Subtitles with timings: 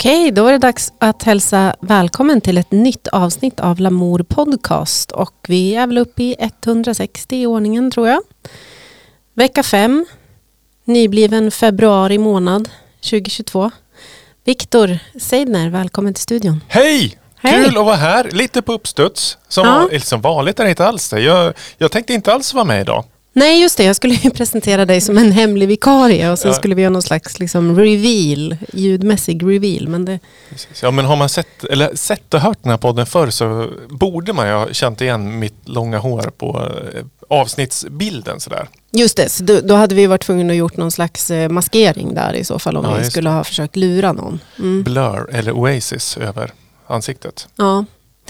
[0.00, 5.12] Okej, då är det dags att hälsa välkommen till ett nytt avsnitt av Lamour Podcast.
[5.12, 8.22] Och vi är väl uppe i 160 i ordningen tror jag.
[9.34, 10.06] Vecka 5,
[10.84, 12.68] nybliven februari månad
[13.10, 13.70] 2022.
[14.44, 16.64] Viktor Seidner, välkommen till studion.
[16.68, 17.18] Hej!
[17.36, 17.64] Hej.
[17.64, 19.38] Kul att vara här, lite på uppstuds.
[19.48, 20.00] Som, Ja.
[20.00, 21.20] som vanligt är det inte alls det.
[21.20, 23.04] Jag, jag tänkte inte alls vara med idag.
[23.32, 23.84] Nej, just det.
[23.84, 26.54] Jag skulle ju presentera dig som en hemlig vikarie och sen Ja.
[26.56, 29.88] skulle vi göra någon slags liksom, reveal, ljudmässig reveal.
[29.88, 30.18] Men det,
[30.50, 30.82] Precis.
[30.82, 34.32] Ja, men har man sett, eller sett och hört den här podden förr så borde
[34.32, 38.68] man ju ha känt igen mitt långa hår på eh, avsnittsbilden sådär.
[38.90, 42.14] just det, så då, då hade vi varit tvungna att gjort någon slags eh, maskering
[42.14, 44.40] där i så fall om Ja, vi skulle ha försökt lura någon.
[44.58, 44.82] Mm.
[44.82, 46.52] Blur eller Oasis över
[46.86, 47.48] ansiktet.
[47.56, 47.84] Ja.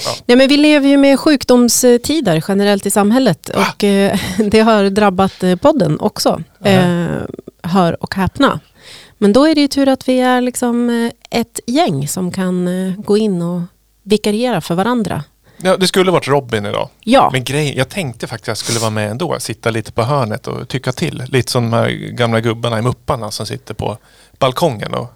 [0.04, 0.10] Ja.
[0.26, 3.66] Nej, men vi lever ju med sjukdomstider generellt i samhället Va?
[3.74, 6.42] och eh, det har drabbat eh, podden också.
[6.64, 7.06] Eh,
[7.62, 8.60] hör och häpna.
[9.18, 12.68] Men då är det ju tur att vi är liksom eh, ett gäng som kan
[12.68, 13.60] eh, gå in och
[14.02, 15.24] vikariera för varandra.
[15.62, 16.88] Ja, det skulle varit Robin idag.
[17.00, 19.36] Ja, Men grejen, jag tänkte faktiskt att jag skulle vara med ändå.
[19.40, 21.22] Sitta lite på hörnet och tycka till.
[21.26, 23.98] Lite som de här gamla gubbarna i Mupparna som sitter på
[24.38, 25.12] balkongen och,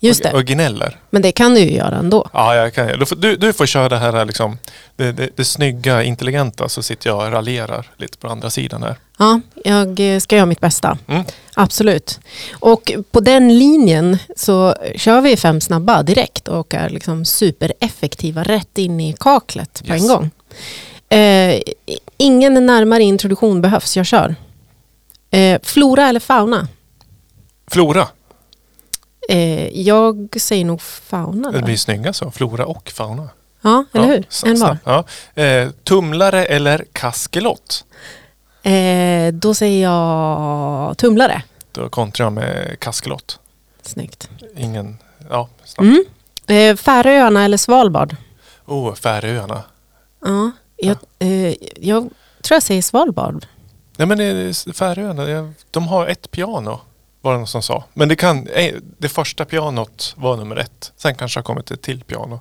[0.00, 0.36] just och, det.
[0.36, 0.96] och gnäller.
[1.10, 2.28] Men det kan du ju göra ändå.
[2.32, 2.98] Ja, jag kan.
[2.98, 4.58] Du, får- du, du får köra det här liksom,
[4.96, 8.96] det, det, det snygga, intelligenta så sitter jag och raljerar lite på andra sidan här.
[9.18, 10.98] Ja, jag eh, ska göra mitt bästa.
[11.08, 11.22] Mm.
[11.54, 12.20] Absolut.
[12.52, 18.78] Och på den linjen så kör vi fem snabba direkt och är liksom supereffektiva rätt
[18.78, 20.02] in i kaklet på Yes.
[20.02, 20.30] en gång.
[21.08, 21.60] Eh,
[22.16, 24.34] ingen närmare introduktion behövs, jag kör.
[25.30, 26.68] Eh, flora eller fauna?
[27.70, 28.08] Flora,
[29.30, 31.50] Eh, jag säger nog fauna.
[31.50, 31.64] det Där.
[31.64, 32.30] blir snygga så.
[32.30, 33.28] Flora och fauna.
[33.62, 34.50] Ja, eller ja, hur?
[34.50, 34.78] En var.
[34.84, 35.04] Ja.
[35.42, 37.84] Eh, tumlare eller kaskelott?
[38.62, 41.42] Eh, då säger jag tumlare.
[41.72, 43.38] Då kontrar jag med kaskelott.
[43.82, 44.28] Snyggt.
[44.56, 44.98] Ingen,
[45.30, 45.80] ja, snabbt.
[45.80, 46.04] Mm.
[46.46, 48.16] Eh, Färöarna eller Svalbard?
[48.66, 49.62] Oh, Färöarna.
[50.24, 52.10] Ja, jag, eh, jag
[52.42, 53.46] tror jag säger Svalbard.
[53.96, 56.80] Nej men det är Färöarna, de har ett piano.
[57.20, 57.84] Var det någon som sa.
[57.94, 60.92] Men det, kan, eh, det första pianot var nummer ett.
[60.96, 62.40] Sen kanske har kommit ett till piano.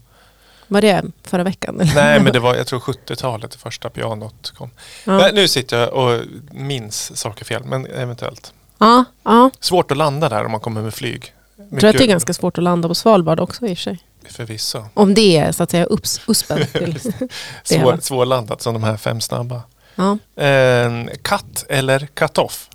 [0.68, 1.82] Var det förra veckan?
[1.82, 1.96] Eller?
[1.96, 4.70] Nej men det var, jag tror 70-talet det första pianot kom.
[5.06, 5.18] Ja.
[5.18, 8.54] Nej, nu sitter jag och minns saker fel, men eventuellt.
[8.78, 9.52] Ja, ja.
[9.60, 11.34] Svårt att landa där om man kommer med flyg.
[11.72, 13.84] Jag tror att det är ganska svårt att landa på Svalbard också i och för
[13.84, 14.00] sig.
[14.30, 14.84] Förvisso.
[14.94, 16.66] Om det är så att säga upps, uspen.
[17.64, 19.62] Svår, svårlandat som de här fem snabba.
[19.96, 20.18] Ja.
[20.44, 22.70] Eh, katt eller katoff?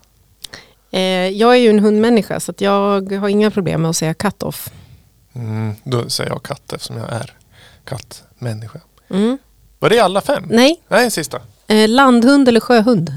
[0.94, 4.69] Eh, jag är ju en hundmänniska så jag har inga problem med att säga cut-off.
[5.34, 7.32] Mm, då säger jag katt eftersom jag är
[7.84, 8.81] kattmänniska.
[9.10, 9.38] Mm.
[9.78, 10.44] Var det alla fem?
[10.49, 11.41] Nej, Nej, sista.
[11.66, 13.12] eh, landhund eller sjöhund?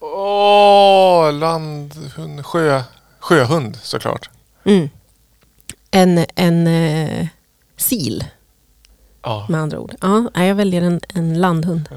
[0.00, 2.82] Åh, landhund, sjö,
[3.18, 4.30] sjöhund såklart.
[4.64, 4.88] Mm.
[5.90, 7.26] En, en eh,
[7.86, 8.16] sil
[9.24, 9.46] Ja.
[9.48, 9.94] med andra ord.
[10.00, 11.88] Ja, jag väljer en, en landhund.
[11.90, 11.96] Ja.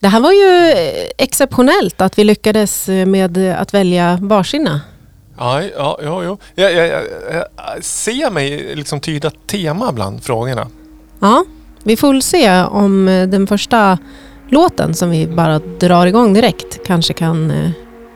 [0.00, 4.80] Det här var ju eh, exceptionellt att vi lyckades eh, med att välja varsina.
[5.38, 6.36] Ja, ja, ja, ja.
[6.54, 7.02] Jag, jag, jag,
[7.32, 10.66] jag ser mig liksom tyda tema bland frågorna.
[11.20, 11.44] Ja,
[11.82, 13.98] vi får väl se om eh, den första
[14.48, 17.52] låten som vi bara drar igång direkt kanske kan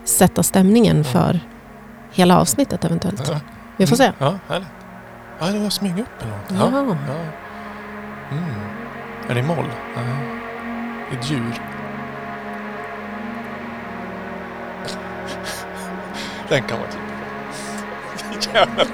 [0.05, 1.39] sätta stämningen för
[2.13, 3.31] hela avsnittet eventuellt.
[3.77, 4.03] Vi får se.
[4.03, 4.67] Mm, Ja, härligt.
[5.39, 6.95] Ja, det var smyga upp eller något.
[7.07, 7.13] Ja.
[7.13, 7.15] ja.
[8.31, 8.43] Mm.
[9.29, 9.65] Är det i moll?
[9.95, 10.01] Ja.
[11.17, 11.53] Ett djur.
[16.49, 17.01] Den kan man klippa.
[18.41, 18.85] Typ- Jävla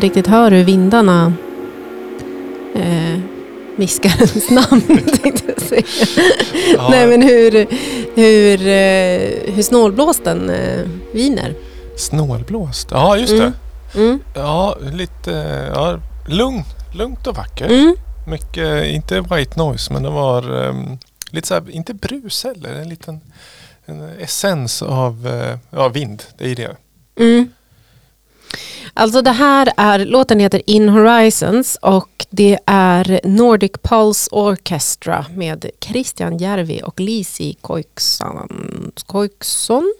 [0.00, 1.32] Man riktigt hör hur vindarna
[2.74, 3.20] eh,
[3.76, 4.82] viskar ens namn.
[5.22, 5.82] tänkte jag säga.
[6.76, 7.50] Ja, Nej men hur,
[8.14, 11.54] hur, eh, hur snålblåst den eh, viner.
[11.96, 12.88] Snålblåst.
[12.90, 13.52] Ja, just det.
[13.94, 14.08] Mm.
[14.08, 14.20] Mm.
[14.34, 15.30] Ja, lite
[15.74, 15.98] ja,
[16.28, 16.64] lugn,
[16.94, 17.70] lugnt och vackert.
[17.70, 17.94] Mm.
[18.26, 20.98] Mycket, inte white noise, men det var um,
[21.30, 23.20] lite så här, inte brus heller, en liten
[23.86, 26.22] en essens av uh, ja, vind.
[26.38, 26.76] Det är det.
[27.16, 27.48] Mm.
[28.94, 35.70] Alltså det här är, låten heter In Horizons och det är Nordic Pulse Orchestra med
[35.80, 38.92] Christian Järvi och Lisi Koikson.
[39.06, 39.94] Koikson?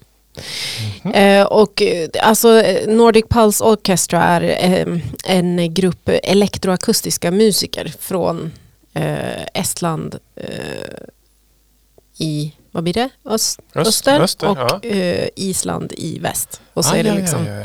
[1.03, 1.13] Mhm.
[1.15, 8.53] Eh, och eh, alltså Nordic Pulse Orchestra är eh, en grupp elektroakustiska musiker från
[8.95, 10.45] eh, Estland eh,
[12.19, 13.09] i, vad blir det?
[13.25, 14.81] Öst, Öst- öster, öster, och ja.
[14.89, 16.61] eh, Island i väst.
[16.75, 17.65] Och så Ah, är det liksom ja, ja.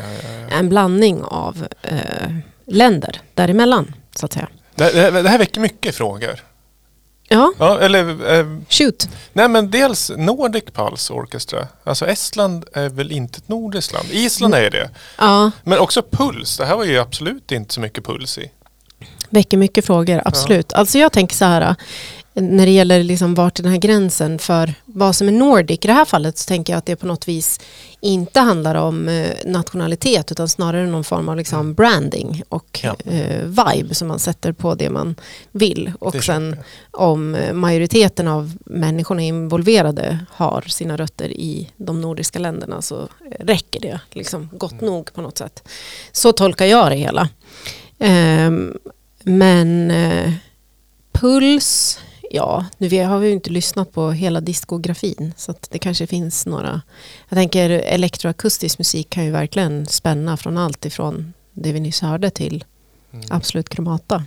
[0.51, 2.29] En blandning av eh,
[2.67, 4.47] länder däremellan så att säga.
[4.75, 6.43] Det, det, det här väcker mycket frågor.
[7.29, 9.09] Ja, Ja, eller, eh, shoot.
[9.33, 11.67] nej men dels Nordic Pulse Orchestra.
[11.83, 14.07] Alltså Estland är väl inte ett nordiskt land.
[14.11, 14.89] Island är det.
[15.17, 16.57] Ja, Men också puls.
[16.57, 18.51] Det här var ju absolut inte så mycket puls i.
[19.29, 20.73] väcker mycket frågor, absolut.
[20.73, 21.75] Alltså jag tänker så här,
[22.37, 25.79] när det gäller liksom vart den här gränsen för vad som är Nordic.
[25.83, 27.59] I det här fallet så tänker jag att det på något vis
[27.99, 32.95] inte handlar om eh, nationalitet utan snarare någon form av liksom branding och Ja.
[33.05, 35.15] eh, vibe som man sätter på det man
[35.51, 35.91] vill.
[35.99, 36.55] Och sen
[36.91, 43.07] om eh, majoriteten av människorna involverade har sina rötter i de nordiska länderna så
[43.39, 44.85] räcker det liksom gott Mm.
[44.85, 45.67] nog på något sätt.
[46.11, 47.29] Så tolkar jag det hela.
[47.99, 48.77] Ehm,
[49.23, 49.93] men
[51.11, 51.99] Puls,
[52.35, 56.81] ja, nu har vi ju inte lyssnat på hela diskografin så det kanske finns några.
[57.29, 62.29] Jag tänker elektroakustisk musik kan ju verkligen spänna från allt ifrån det vi nyss hörde
[62.29, 62.63] till
[63.13, 63.25] Mm.
[63.29, 64.25] Absolut Kromata.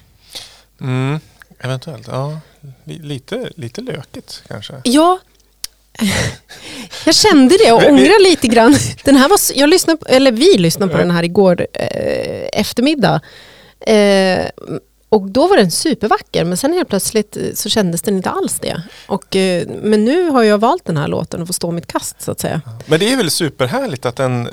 [0.81, 1.21] Mm,
[1.61, 2.41] eventuellt, ja.
[2.85, 4.75] Li- Lite, lite lökigt kanske.
[4.85, 5.19] Ja,
[7.07, 8.77] jag kände det och ångrar lite grann.
[9.05, 13.21] Den här var, jag lyssnade, eller vi lyssnade på den här igår eh, eftermiddag.
[13.81, 14.47] Eh,
[15.09, 18.59] och då var den supervacker men sen helt plötsligt eh, så kändes den inte alls
[18.61, 18.83] det.
[19.07, 22.23] Och, eh, men nu har jag valt den här låten och får stå mitt kast
[22.23, 22.61] så att säga.
[22.87, 24.53] Men det är väl superhärligt att en, eh,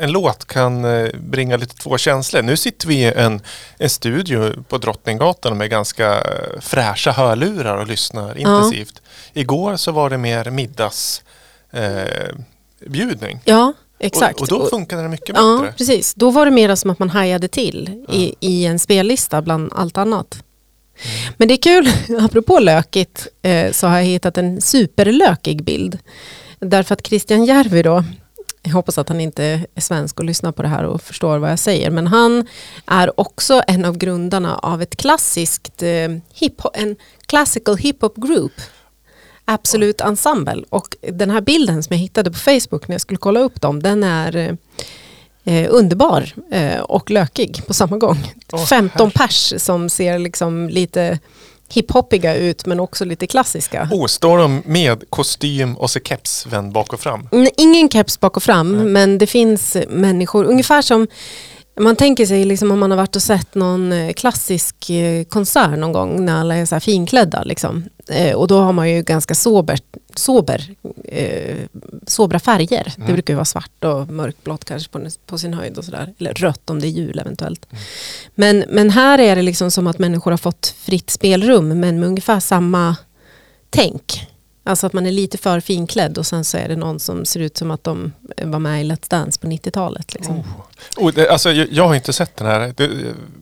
[0.00, 2.42] en låt kan bringa lite två känslor.
[2.42, 3.40] Nu sitter vi i en,
[3.78, 6.22] en studio på Drottninggatan med ganska
[6.60, 9.02] fräscha hörlurar och lyssnar intensivt.
[9.32, 13.36] Igår så var det mer middagsbjudning.
[13.36, 13.40] Eh.
[13.44, 14.40] Ja, exakt.
[14.40, 15.74] Och, och då funkade det mycket Ja, bättre.
[15.78, 16.14] precis.
[16.14, 19.98] Då var det mer som att man hajade till i, i en spellista bland allt
[19.98, 20.34] annat.
[20.34, 21.34] Mm.
[21.36, 21.88] Men det är kul,
[22.20, 25.98] apropå lökigt, eh, så har jag hittat en superlökig bild.
[26.58, 28.04] Därför att Christian Järvi då,
[28.62, 31.50] jag hoppas att han inte är svensk och lyssnar på det här och förstår vad
[31.50, 32.46] jag säger, men han
[32.86, 38.52] är också en av grundarna av ett klassiskt eh, hip en classical hiphop group.
[39.48, 40.64] Absolut Ensemble.
[40.68, 43.82] Och den här bilden som jag hittade på Facebook när jag skulle kolla upp dem,
[43.82, 44.56] den är
[45.44, 48.32] eh, underbar eh, och lökig på samma gång.
[48.52, 51.18] Åh, 15 pers som ser liksom lite
[51.68, 53.88] hiphoppiga ut men också lite klassiska.
[53.92, 57.28] Oh, står de med kostym och så keps vänd bak och fram?
[57.32, 58.86] Mm, Ingen keps bak och fram Nej.
[58.86, 61.06] men det finns människor, ungefär som
[61.80, 65.78] man tänker sig liksom om man har varit och sett någon eh, klassisk eh, konsert
[65.78, 67.42] någon gång när alla är så finklädda.
[67.42, 67.84] Liksom.
[68.08, 69.78] Eh, och då har man ju ganska sober,
[70.14, 70.70] sober,
[71.04, 71.56] eh,
[72.06, 72.84] sobra färger.
[72.96, 73.12] Det Mm.
[73.12, 76.14] brukar ju vara svart och mörkblått kanske på, på sin höjd och sådär.
[76.18, 77.66] Eller rött om det är jul eventuellt.
[77.70, 77.82] Mm.
[78.34, 82.08] Men, men här är det liksom som att människor har fått fritt spelrum men med
[82.08, 82.96] ungefär samma
[83.70, 84.26] tänk.
[84.66, 87.40] Alltså att man är lite för finklädd och sen så är det någon som ser
[87.40, 90.14] ut som att de var med i Let's Dance på 90-talet.
[90.14, 90.38] Liksom.
[90.38, 90.46] Oh.
[90.96, 92.74] Oh, det, alltså, jag, jag har inte sett den här.
[92.76, 92.90] Det,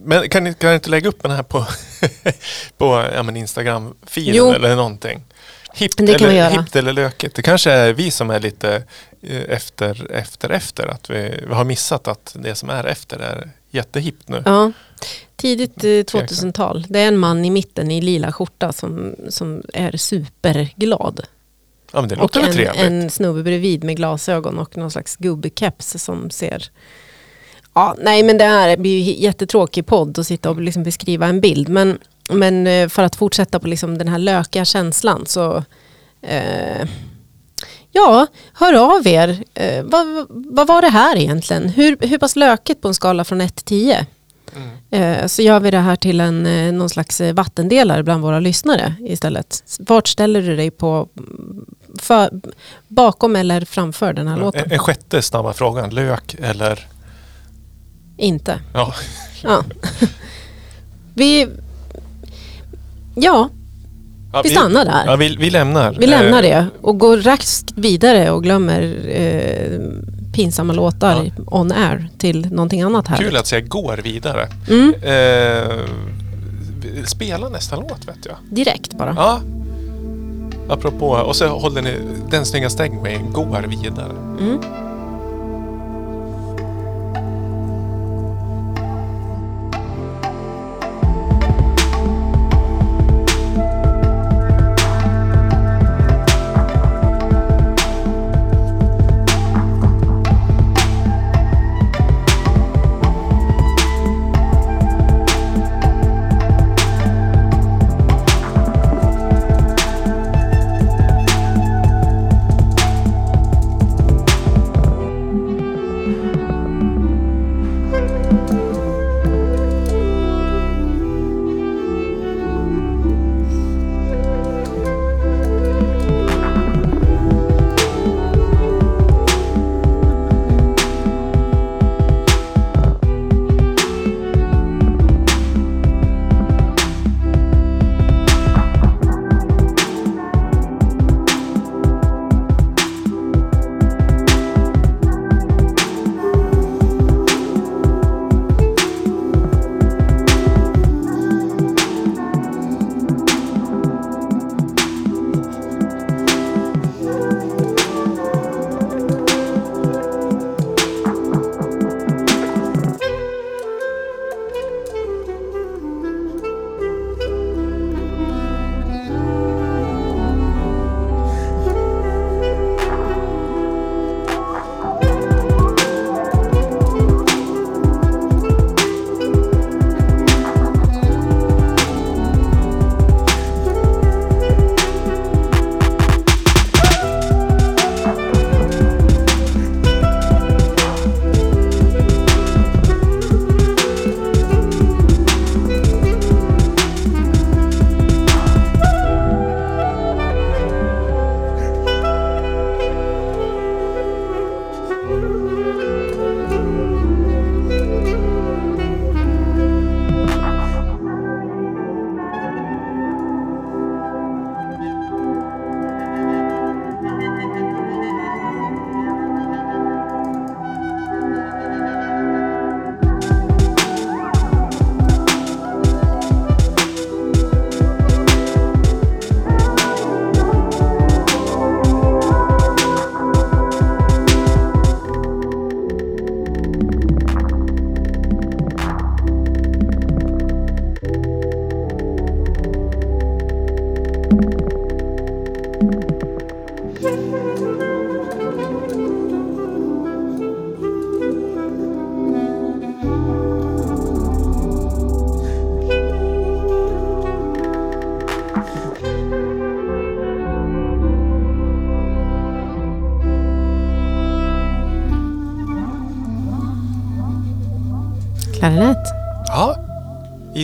[0.05, 1.67] men kan ni, kan ni inte lägga upp den här på,
[2.79, 5.25] på ja, Instagram-filen eller någonting?
[5.75, 7.35] Hippt Det kan vi eller, hippt eller lökigt.
[7.35, 8.83] Det kanske är vi som är lite
[9.23, 10.87] eh, efter, efter, efter.
[10.87, 14.43] Att vi har missat att det som är efter är jättehippt nu.
[14.45, 14.73] Ja.
[15.37, 16.87] Tidigt eh, 2000-tal.
[16.89, 21.21] Det är en man i mitten i lila skjorta som, som är superglad.
[21.93, 22.83] Ja, men det Och låter väl en, trevligt.
[22.83, 26.71] en snubbe bredvid med glasögon och någon slags gubbekeps som ser
[27.75, 31.41] Ja, nej men det här blir ju jättetråkig podd att sitta och liksom beskriva en
[31.41, 31.69] bild.
[31.69, 31.99] Men,
[32.31, 35.65] men eh, för att fortsätta på liksom den här lökiga känslan så
[36.23, 36.89] eh,
[37.97, 39.45] Ja, hör av er.
[39.55, 41.69] Eh, vad, vad var det här egentligen?
[41.69, 44.07] Hur, hur pass lökigt på en skala från 1 till 10?
[44.57, 45.21] Mm.
[45.21, 48.41] Eh, så gör vi det här till en, eh, någon slags eh, vattendelare bland våra
[48.41, 49.63] lyssnare istället.
[49.79, 51.09] Vart ställer du dig på
[51.99, 52.31] för,
[52.89, 54.65] bakom eller framför den här låten?
[54.65, 55.91] En, en sjätte snabba frågan.
[55.91, 56.89] Lök eller
[58.17, 58.61] inte.
[58.75, 58.95] Ja.
[59.43, 59.65] Ja.
[61.15, 61.49] vi...
[63.15, 63.51] Ja,
[64.35, 65.03] Ja, vi stannar där.
[65.07, 65.97] Ja, vi, vi lämnar.
[66.01, 69.79] Vi lämnar Eh, det och går raskt vidare och glömmer eh,
[70.33, 73.17] pinsamma låtar on air till någonting annat här.
[73.17, 74.49] Kul att säga går vidare.
[74.71, 75.85] Mm, Eh,
[77.07, 78.37] spela nästa låt vet jag.
[78.51, 79.15] direkt bara.
[79.17, 79.41] Ja.
[80.69, 81.95] Apropå, och så håller ni
[82.31, 84.13] den snygga segwayen går vidare.
[84.41, 84.59] Mm.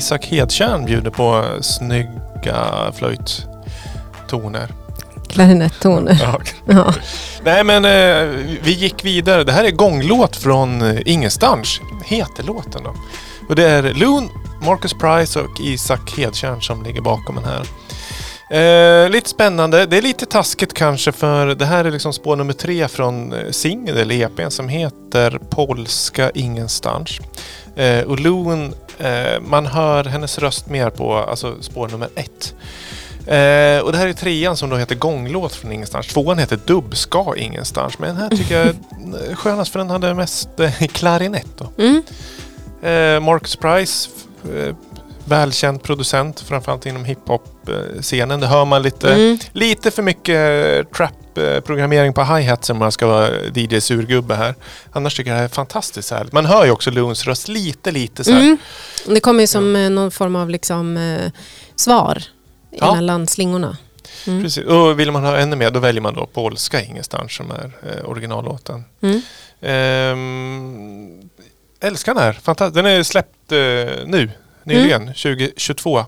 [0.01, 4.69] Isak Hedtjärn bjuder på snygga flöjttoner.
[5.29, 6.19] Klarinetttoner.
[6.23, 6.41] Ja.
[6.67, 6.95] Ja.
[7.45, 9.45] Nej men eh, vi gick vidare.
[9.45, 11.81] Det här är gånglåt från ingenstans.
[12.05, 12.95] Heter låten då.
[13.49, 14.29] Och det är Loon,
[14.63, 17.67] Marcus Price och Isak Hedtjärn som ligger bakom den här.
[18.51, 19.87] Eh, lite spännande.
[19.87, 23.51] Det är lite taskigt kanske för det här är liksom spår nummer tre från eh,
[23.51, 27.19] singel eller EPn som heter Polska ingenstans.
[27.77, 32.55] Eh, och Loon, eh, man hör hennes röst mer på alltså spår nummer ett.
[33.27, 36.07] Eh, och det här är trean som då heter Gånglåt från ingenstans.
[36.07, 37.99] Tvåan heter Dubbska ingenstans.
[37.99, 38.67] Men den här tycker jag
[39.31, 41.61] är skönast för den hade mest eh, klarinett.
[41.79, 42.03] Mm.
[42.83, 44.11] Eh, Marcus Price,
[44.45, 44.75] eh,
[45.25, 48.41] välkänd producent framförallt inom hiphop-scenen.
[48.41, 49.39] Det hör man lite, Mm.
[49.53, 50.91] lite för mycket
[51.35, 54.55] trap-programmering på hi-hats om man ska vara DJ-surgubbe här.
[54.93, 56.33] Annars tycker jag det här är fantastiskt härligt.
[56.33, 58.41] Man hör ju också Loons röst lite, lite så här.
[58.41, 58.59] Mm.
[59.07, 61.31] Det kommer ju som eh, någon form av liksom, eh,
[61.77, 62.23] svar
[62.71, 62.93] Ja.
[62.93, 63.77] emellan slingorna.
[64.27, 64.43] Mm.
[64.43, 64.65] Precis.
[64.65, 68.11] Och vill man ha ännu mer då väljer man då Polska ingenstans som är eh,
[68.11, 68.85] originallåten.
[69.01, 69.23] Mm.
[69.61, 71.31] Ehm,
[71.81, 72.33] älskar den här.
[72.33, 72.75] Fantastisk.
[72.75, 73.59] Den är släppt eh,
[74.07, 74.31] nu,
[74.65, 76.05] nyligen, 2022.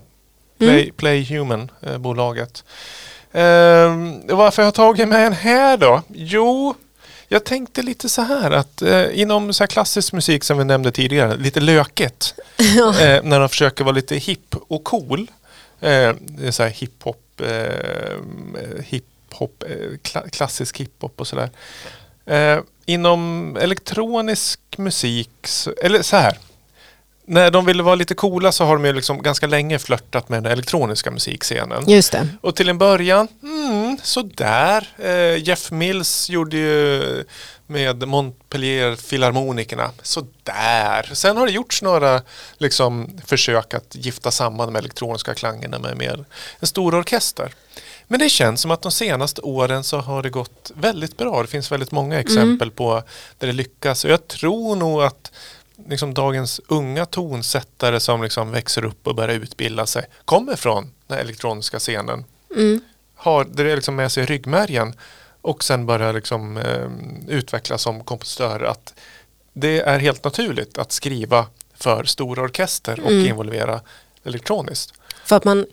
[0.57, 2.63] Play, Play Human, eh, bolaget.
[3.33, 6.01] Ehm, varför har jag tagit med den här då?
[6.13, 6.75] Jo,
[7.27, 11.35] Jag tänkte lite så här att eh, inom så klassisk musik som vi nämnde tidigare,
[11.37, 12.33] lite löket,
[12.77, 15.31] eh, när de försöker vara lite hipp och cool.
[15.81, 16.13] Eh,
[16.51, 21.49] så här hiphop, eh, hiphop eh, kla- klassisk hiphop och sådär.
[22.25, 26.37] Eh, inom elektronisk musik, så, eller så här.
[27.25, 30.43] När de ville vara lite coola så har de ju liksom ganska länge flörtat med
[30.43, 31.89] den elektroniska musikscenen.
[31.89, 32.27] Just det.
[32.41, 34.87] Och till en början, mm, sådär.
[34.97, 37.23] Eh, Jeff Mills gjorde ju
[37.67, 41.09] med Montpellier Filharmonikerna, sådär.
[41.13, 42.21] Sen har det gjorts några
[42.57, 46.25] liksom, försök att gifta samman de elektroniska klangerna med mer
[46.59, 47.53] en stor orkester.
[48.07, 51.41] Men det känns som att de senaste åren så har det gått väldigt bra.
[51.41, 53.03] Det finns väldigt många exempel på
[53.37, 54.05] där det lyckas.
[54.05, 55.31] Och jag tror nog att
[55.89, 61.17] liksom dagens unga tonsättare som liksom växer upp och börjar utbilda sig kommer från den
[61.19, 62.25] elektroniska scenen.
[62.55, 62.81] Mm.
[63.15, 64.93] Har det liksom med sig i ryggmärgen
[65.41, 66.87] och sen börjar liksom, eh,
[67.27, 68.63] utvecklas som kompositör.
[68.63, 68.93] Att
[69.53, 73.25] det är helt naturligt att skriva för stora orkester och Mm.
[73.25, 73.81] involvera
[74.23, 74.93] elektroniskt.
[75.25, 75.65] För att man,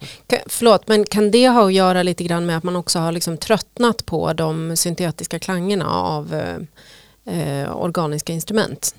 [0.46, 3.36] förlåt, men kan det ha att göra lite grann med att man också har liksom
[3.36, 8.94] tröttnat på de syntetiska klangerna av eh, eh, organiska instrument?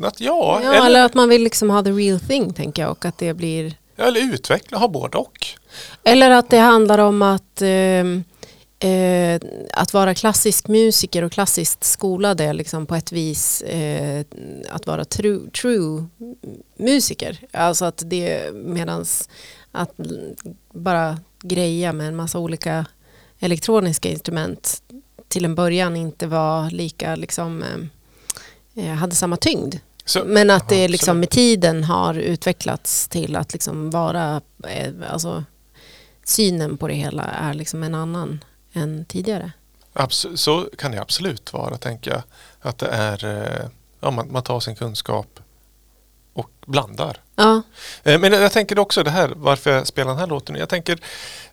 [0.00, 0.20] Tröttnat?
[0.20, 3.04] Ja, Ja, eller, eller att man vill liksom ha the real thing tänker jag och
[3.04, 5.46] att det blir eller utveckla, ha både och.
[6.04, 9.40] Eller att det handlar om att, eh, eh,
[9.72, 14.24] att vara klassisk musiker och klassiskt skolad är liksom på ett vis eh,
[14.70, 16.06] att vara true, true
[16.76, 17.38] musiker.
[17.52, 19.28] Alltså att det medans
[19.72, 19.92] att
[20.72, 22.86] bara greja med en massa olika
[23.40, 24.82] elektroniska instrument
[25.28, 29.74] till en början inte var lika liksom eh, eh, hade samma tyngd.
[30.10, 31.20] Så, Men att det Ja, liksom absolut.
[31.20, 35.44] med tiden har utvecklats till att liksom vara, eh, alltså
[36.24, 39.52] synen på det hela är liksom en annan än tidigare.
[39.92, 42.22] Abs- så kan det absolut vara, tänker jag.
[42.60, 43.68] Att det är, eh,
[44.00, 45.40] ja, man, man tar sin kunskap
[46.32, 47.16] och blandar.
[47.36, 47.62] Ja,
[48.02, 50.56] Eh, Men jag tänker också det här, varför jag spelar den här låten.
[50.56, 50.98] Jag tänker,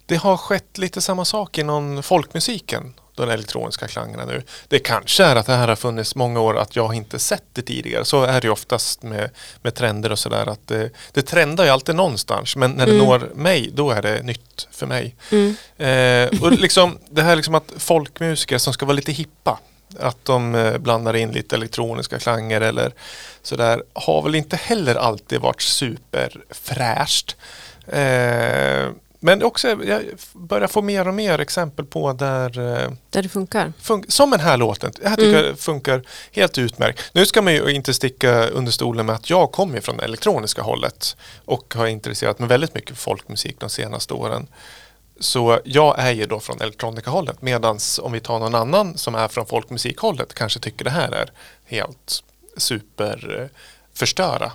[0.06, 4.43] det har skett lite samma sak inom folkmusiken, de elektroniska klangerna nu.
[4.67, 7.62] Det kanske är att det här har funnits många år, att jag inte sett det
[7.62, 8.06] tidigare.
[8.06, 9.30] Så är det oftast med,
[9.62, 10.49] med trender och sådär.
[10.49, 13.06] att Det, det trendar ju alltid någonstans, men när det Mm.
[13.06, 15.15] når mig, då är det nytt för mig.
[15.32, 15.56] mm.
[15.77, 19.60] Eh, och liksom, det här liksom att folkmusiker som ska vara lite hippa,
[19.99, 22.91] att de eh, blandar in lite elektroniska klanger eller
[23.41, 27.36] sådär, har väl inte heller alltid varit superfräscht.
[27.88, 28.88] Eh,
[29.19, 30.03] men också, jag
[30.34, 33.73] börjar få mer och mer exempel på där eh, där det funkar.
[33.82, 34.91] fun- som den här låten.
[35.01, 35.45] Det här tycker Mm.
[35.45, 37.01] jag funkar helt utmärkt.
[37.13, 40.62] Nu ska man ju inte sticka under stolen med att jag kommer från det elektroniska
[40.62, 44.47] hållet och har intresserat mig väldigt mycket för folkmusik de senaste åren.
[45.19, 49.27] Så jag är ju då från elektronikahållet medan om vi tar någon annan som är
[49.27, 51.32] från folkmusikhållet kanske tycker det här är
[51.65, 52.23] helt
[52.58, 53.60] super eh,
[53.93, 54.51] förstöra.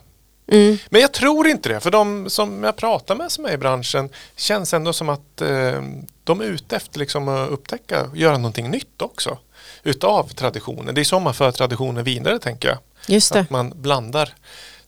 [0.47, 0.79] Mm.
[0.91, 4.09] Men jag tror inte det, för de som jag pratar med som är i branschen
[4.37, 5.83] känns ändå som att eh,
[6.25, 9.39] de är ute efter liksom att upptäcka och göra någonting nytt också.
[9.83, 10.95] Utav traditionen.
[10.95, 12.79] Det är så man för traditionen vidare tänker jag.
[13.07, 13.41] Just det.
[13.41, 14.35] Att man blandar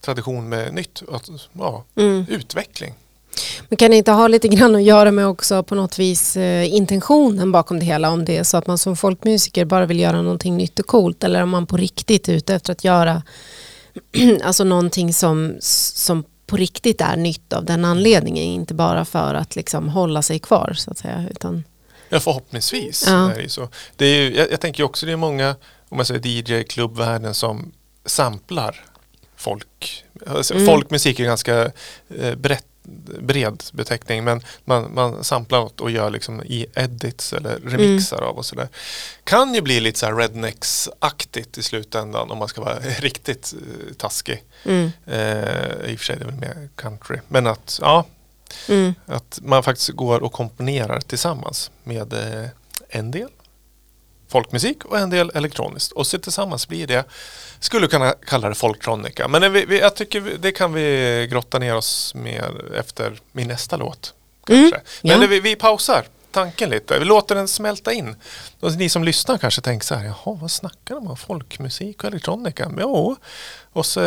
[0.00, 1.02] tradition med nytt.
[1.12, 2.26] Att, ja, Mm.
[2.28, 2.94] Utveckling.
[3.68, 6.74] Men kan det inte ha lite grann att göra med också på något vis eh,
[6.74, 8.10] intentionen bakom det hela?
[8.10, 11.24] Om det är så att man som folkmusiker bara vill göra någonting nytt och coolt
[11.24, 13.22] eller om man på riktigt är ute efter att göra
[14.44, 18.44] alltså någonting som, som på riktigt är nytt av den anledningen.
[18.44, 21.24] Inte bara för att liksom hålla sig kvar så att säga.
[21.30, 21.64] Utan,
[22.08, 23.04] Ja, förhoppningsvis.
[23.06, 23.32] Ja.
[23.36, 23.68] Det så.
[23.96, 25.56] Det är ju, jag, jag tänker också det är många
[25.88, 27.72] om man säger DJ-klubbvärlden som
[28.04, 28.84] samplar
[29.36, 30.04] folk.
[30.26, 30.66] Alltså, Mm.
[30.66, 31.70] Folkmusik är ganska
[32.18, 32.66] eh, brett,
[33.20, 38.36] bred beteckning men man, man samplar något och gör liksom i edits eller remixar av
[38.36, 38.68] och sådär.
[39.24, 44.42] Kan ju bli lite så rednecks-aktigt i slutändan om man ska vara riktigt eh, taskig.
[44.64, 47.18] mm, Eh, I och för sig är det väl mer country.
[47.28, 48.04] Men att, ja,
[48.68, 52.48] mm, att man faktiskt går och komponerar tillsammans med eh,
[52.88, 53.28] en del
[54.28, 55.92] folkmusik och en del elektroniskt.
[55.92, 57.04] Och så tillsammans blir det,
[57.60, 59.28] skulle kunna kalla det folktronica.
[59.28, 62.44] Men vi, vi, jag tycker vi, det kan vi grotta ner oss med
[62.78, 64.14] efter min nästa låt.
[64.48, 64.80] Mm, Kanske.
[65.08, 65.26] Men ja.
[65.26, 66.98] vi, vi pausar tanken lite.
[66.98, 68.16] Vi låter den smälta in.
[68.60, 71.16] Och ni som lyssnar kanske tänker så här, jaha vad snackar de om?
[71.16, 72.70] Folkmusik och elektronika?
[72.80, 73.16] Jo,
[73.72, 74.00] och så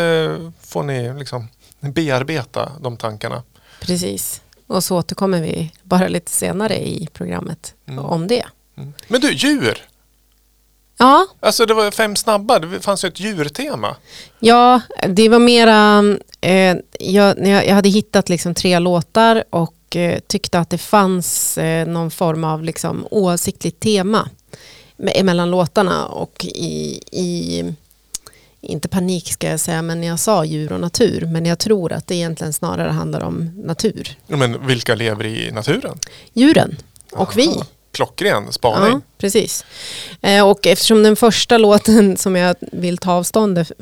[0.64, 1.48] får ni liksom
[1.80, 3.44] bearbeta de tankarna.
[3.82, 4.42] precis.
[4.68, 8.06] Och så återkommer vi bara lite senare i programmet Mm.
[8.06, 8.46] om det.
[8.78, 8.94] Mm.
[9.08, 9.78] Men du, djur!
[10.98, 13.96] Ja, Alltså det var fem snabba, det fanns ju ett djurtema.
[14.40, 16.04] Ja, det var mera,
[16.42, 21.88] eh, jag, jag, hade hittat liksom tre låtar och eh, tyckte att det fanns eh,
[21.88, 24.30] någon form av liksom oavsiktligt tema
[25.14, 27.64] emellan låtarna och i, i
[28.62, 31.26] inte panik ska jag säga, men jag sa djur och natur.
[31.26, 34.18] Men jag tror att det egentligen snarare handlar om natur.
[34.28, 36.00] Men vilka lever i naturen?
[36.34, 36.78] Djuren
[37.12, 37.62] och vi.
[37.98, 38.92] Klockren spaning.
[38.92, 39.66] Ja, precis.
[40.22, 43.68] Eh, och eftersom den första låten som jag vill ta avstånd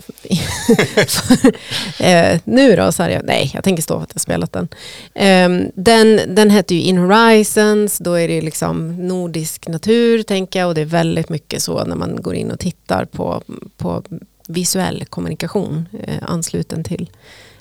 [1.08, 1.54] för,
[2.00, 4.68] eh, nu då, så här, nej, jag tänker stå för att jag spelat den.
[5.14, 6.36] Eh, den.
[6.36, 10.82] Den heter ju In Horizons, då är det liksom nordisk natur, tänker jag, och det
[10.82, 13.44] är väldigt mycket så när man går in och tittar på,
[13.78, 14.04] på
[14.48, 17.10] visuell kommunikation eh, ansluten till,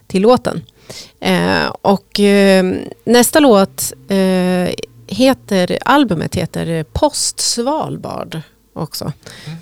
[0.06, 0.64] till låten.
[1.20, 4.68] Eh, och eh, nästa låt eh,
[5.06, 8.40] heter, albumet heter Post Svalbard
[8.72, 9.12] också.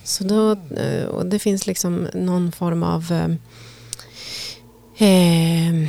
[0.04, 3.12] Så då, eh, och det finns liksom någon form av
[4.98, 5.88] eh, eh,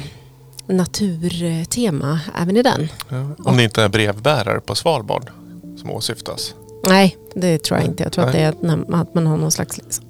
[0.67, 2.87] naturtema även i den.
[3.09, 3.29] Ja.
[3.37, 5.31] Om det inte är brevbärare på Svalbard
[5.77, 6.53] som åsyftas.
[6.87, 8.03] Nej, det tror jag inte.
[8.03, 8.41] Jag tror att Nej.
[8.41, 9.77] det är att, att man har någon slags...
[9.77, 10.05] Liksom,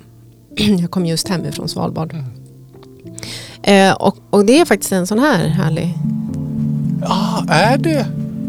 [0.79, 2.13] jag kom just hemifrån Svalbard.
[2.13, 2.25] Mm.
[3.63, 5.97] Eh, och, och det är faktiskt en sån här härlig
[7.05, 8.07] Ah, är det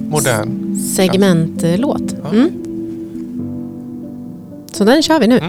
[0.08, 0.63] modern?
[0.84, 2.14] Segmentlåt.
[2.32, 2.50] Mm.
[4.72, 5.40] Så den kör vi nu.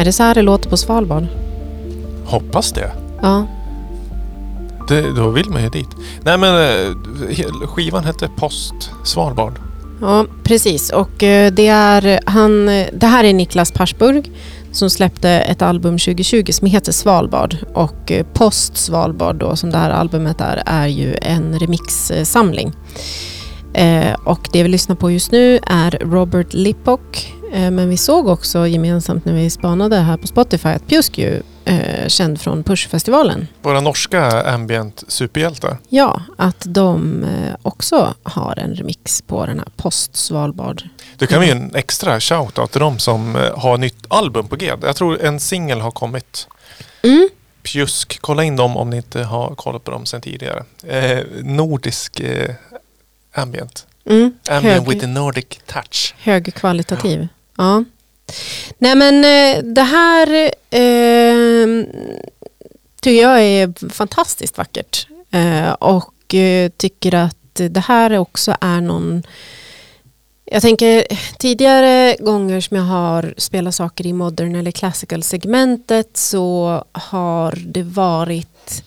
[0.00, 1.26] Är det så här det låter på Svalbard?
[2.24, 2.90] Hoppas det.
[3.22, 3.46] Ja.
[4.88, 5.14] det.
[5.16, 5.88] Då vill man ju dit.
[6.22, 6.96] Nej men eh,
[7.66, 9.52] skivan hette Post Svalbard.
[10.00, 10.90] Ja, precis.
[10.90, 14.32] Och eh, det, är, han, det här är Niklas Parsburg
[14.72, 17.56] som släppte ett album 2020 som heter Svalbard.
[17.74, 22.72] Och eh, Post Svalbard då, som det här albumet är, är ju en remixsamling.
[23.74, 27.34] Eh, och det vi lyssnar på just nu är Robert Lippock.
[27.52, 31.42] Eh, men vi såg också gemensamt när vi spanade här på Spotify att Pjusk ju
[31.64, 33.46] eh, känd från Pushfestivalen.
[33.62, 35.78] Våra norska ambient superhjältar.
[35.88, 40.82] Ja, att de eh, också har en remix på den här Post Svalbard.
[41.18, 44.72] Det kan vi ge en extra shoutout till de som har nytt album på G.
[44.82, 46.48] Jag tror en singel har kommit.
[47.02, 47.28] Mm.
[47.62, 50.64] Pjusk, kolla in dem om ni inte har kollat på dem sedan tidigare.
[50.86, 52.54] Eh, nordisk eh,
[53.34, 53.86] ambient.
[54.04, 54.32] Mm.
[54.50, 56.14] Ambient Hög, with a Nordic touch.
[56.18, 57.20] högkvalitativ.
[57.20, 57.28] Ja.
[58.78, 60.28] Nej men eh, det här
[60.70, 61.84] eh,
[63.00, 65.06] tycker jag är fantastiskt vackert.
[65.30, 69.22] Eh, och eh, tycker att det här också är någon
[70.44, 71.04] Jag tänker
[71.38, 77.82] tidigare gånger som jag har spelat saker i modern eller classical segmentet så har det
[77.82, 78.84] varit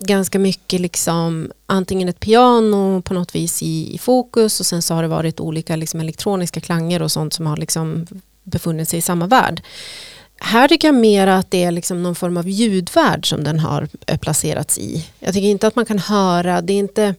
[0.00, 4.94] ganska mycket liksom antingen ett piano på något vis i, i fokus och sen så
[4.94, 8.06] har det varit olika liksom elektroniska klanger och sånt som har liksom
[8.42, 9.62] befunnit sig i samma värld.
[10.40, 13.88] Här tycker jag mer att det är liksom någon form av ljudvärld som den har
[14.16, 15.06] placerats i.
[15.18, 17.14] Jag tycker inte att man kan höra, det är inte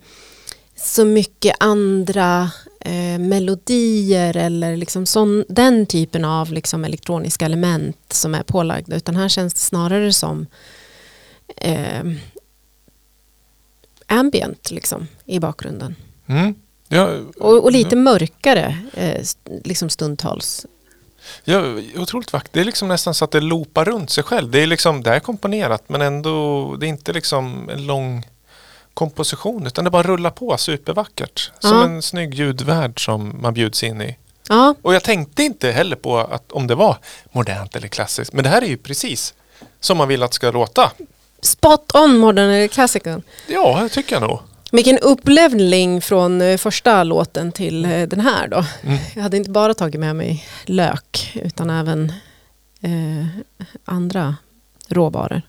[0.75, 8.35] så mycket andra eh, melodier eller liksom sån, den typen av liksom elektroniska element som
[8.35, 10.47] är pålagda utan här känns det snarare som
[11.57, 12.03] eh,
[14.11, 15.95] ambient liksom, i bakgrunden.
[16.27, 16.55] Mm.
[16.87, 19.25] Ja, och, och, lite mörkare eh,
[19.63, 20.65] liksom stundtals.
[21.43, 21.63] Ja,
[21.95, 22.53] otroligt vackert.
[22.53, 24.51] Det är liksom nästan så att det loopar runt sig själv.
[24.51, 28.25] Det är liksom, det är komponerat men ändå, det är inte liksom en lång
[28.93, 31.51] komposition utan det bara rullar på supervackert.
[31.59, 31.83] Som ja.
[31.83, 34.17] en snygg ljudvärld som man bjuds in i.
[34.49, 34.75] Ja.
[34.81, 36.97] Och jag tänkte inte heller på att om det var
[37.31, 38.33] modernt eller klassiskt.
[38.33, 39.33] Men det här är ju precis
[39.79, 40.91] som man vill att det ska låta.
[41.41, 43.21] Spot on modern classical.
[43.47, 44.39] Ja, det tycker jag nog.
[44.71, 48.65] Vilken upplevning från eh, första låten till eh, den här då.
[48.83, 48.97] Mm.
[49.15, 52.13] Jag hade inte bara tagit med mig lök utan även
[52.81, 53.25] eh,
[53.85, 54.35] andra
[54.87, 55.41] råvaror.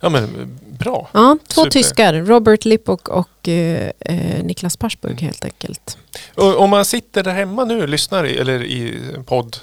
[0.00, 1.08] Ja men bra.
[1.12, 1.70] Ja, två Super.
[1.70, 5.24] tyskar, Robert Lippock och eh, eh Niklas Parsburg mm.
[5.24, 5.98] helt enkelt.
[6.34, 9.56] Och om man sitter där hemma nu och lyssnar i, eller i podd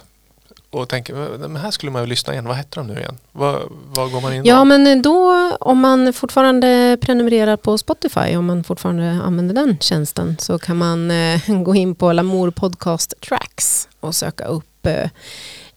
[0.76, 3.18] och tänker, men här skulle man ju lyssna igen, vad hette de nu igen?
[3.32, 4.66] Vad, vad går man in Ja då?
[4.66, 10.60] men då om man fortfarande prenumererar på Spotify, om man fortfarande använder den tjänsten så
[10.60, 15.10] kan man eh, gå in på Lamour Podcast Tracks och söka upp eh,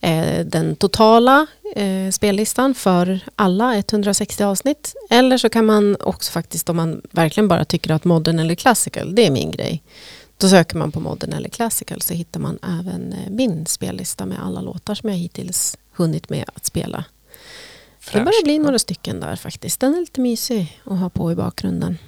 [0.00, 4.94] eh den totala eh, spellistan för alla 160 avsnitt.
[5.10, 9.14] Eller så kan man också faktiskt om man verkligen bara tycker att modern eller classical,
[9.14, 9.82] det är min grej
[10.38, 14.42] då söker man på modern eller classical så hittar man även eh, min spellista med
[14.42, 17.04] alla låtar som jag hittills hunnit med att spela.
[18.00, 18.14] Fräsch.
[18.14, 19.80] Det börjar bli några stycken där faktiskt.
[19.80, 21.98] Den är lite mysig att ha på i bakgrunden.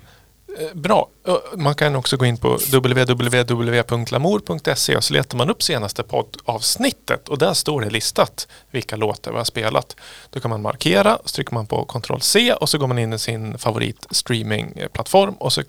[0.58, 1.08] Eh, bra.
[1.56, 7.38] Man kan också gå in på www.lamour.se och så letar man upp senaste poddavsnittet och
[7.38, 9.96] där står det listat vilka låtar vi har spelat.
[10.30, 13.12] Då kan man markera, så trycker man på Ctrl C och så går man in
[13.12, 15.62] i sin favorit streamingplattform och så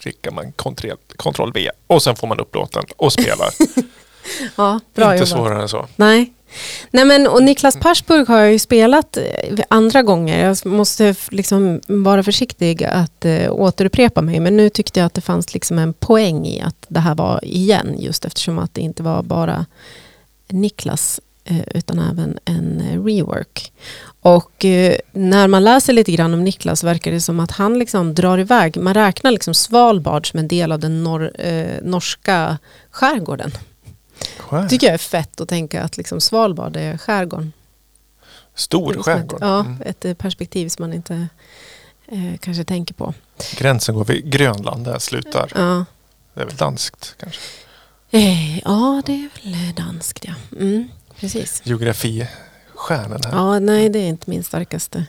[0.00, 3.50] klickar man Ctrl V och sen får man upp låten och spelar.
[4.56, 5.28] ja, bra Inte jobbat.
[5.28, 5.86] svårare än så.
[5.96, 6.32] Nej.
[6.90, 9.24] Nej men och Niklas Persburg har jag ju spelat eh,
[9.68, 10.46] andra gånger.
[10.46, 14.40] Jag måste liksom vara försiktig att eh, återupprepa mig.
[14.40, 17.44] Men nu tyckte jag att det fanns liksom en poäng i att det här var
[17.44, 17.94] igen.
[17.98, 19.66] Just eftersom att det inte var bara
[20.48, 23.72] Niklas eh, utan även en rework.
[24.20, 28.14] Och eh, när man läser lite grann om Niklas verkar det som att han liksom
[28.14, 28.76] drar iväg.
[28.76, 31.32] Man räknar liksom Svalbard som en del av den nor
[31.82, 32.58] norska
[32.90, 33.52] skärgården.
[34.38, 34.68] Skär.
[34.68, 37.52] tycker jag är fett att tänka att liksom Svalbard är skärgården.
[38.54, 39.38] Stor skärgård?
[39.42, 39.82] Ja, mm.
[39.84, 41.28] ett eh, perspektiv som man inte
[42.06, 43.14] eh, kanske tänker på.
[43.56, 45.52] Gränsen går vid Grönland där slutar.
[45.54, 45.84] Ja.
[46.34, 47.40] Det är väl danskt kanske?
[48.10, 50.34] Eh, ja, det är väl danskt ja.
[50.60, 50.88] Mm,
[51.20, 51.62] precis.
[51.64, 52.28] Geografi
[52.78, 53.32] stjärnan här.
[53.32, 55.04] Ja, nej det är inte min starkaste.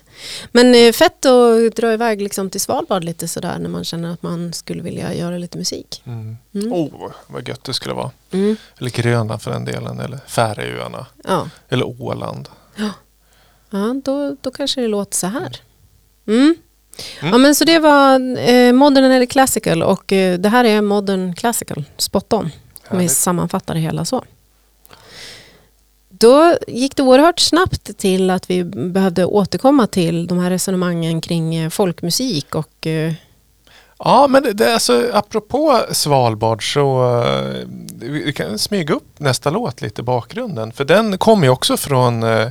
[0.51, 4.21] Men eh, fett att dra iväg liksom till Svalbard lite sådär när man känner att
[4.21, 6.01] man skulle vilja göra lite musik.
[6.05, 6.37] Mm.
[6.53, 6.73] Mm.
[6.73, 8.11] Oh, vad gött det skulle vara.
[8.31, 8.55] Mm.
[8.77, 11.05] Eller Grönland för den delen, eller Färöarna.
[11.23, 11.49] Ja.
[11.69, 12.49] Eller Åland.
[12.75, 12.89] Ja,
[13.69, 15.57] ja då, då kanske det låter så här.
[16.27, 16.39] Mm.
[16.39, 16.55] mm.
[17.31, 21.35] Ja, men så det var eh, Modern eller Classical och eh, det här är Modern
[21.35, 22.49] Classical, spot on.
[22.89, 24.23] Om vi sammanfattar det hela så
[26.19, 31.55] då gick det oerhört snabbt till att vi behövde återkomma till de här resonemangen kring
[31.55, 33.13] eh, folkmusik och eh,
[34.03, 37.67] Ja, men det, det, alltså, apropå Svalbard så uh,
[38.01, 40.71] vi kan smyga upp nästa låt lite i bakgrunden.
[40.71, 42.49] För den kommer ju också från uh,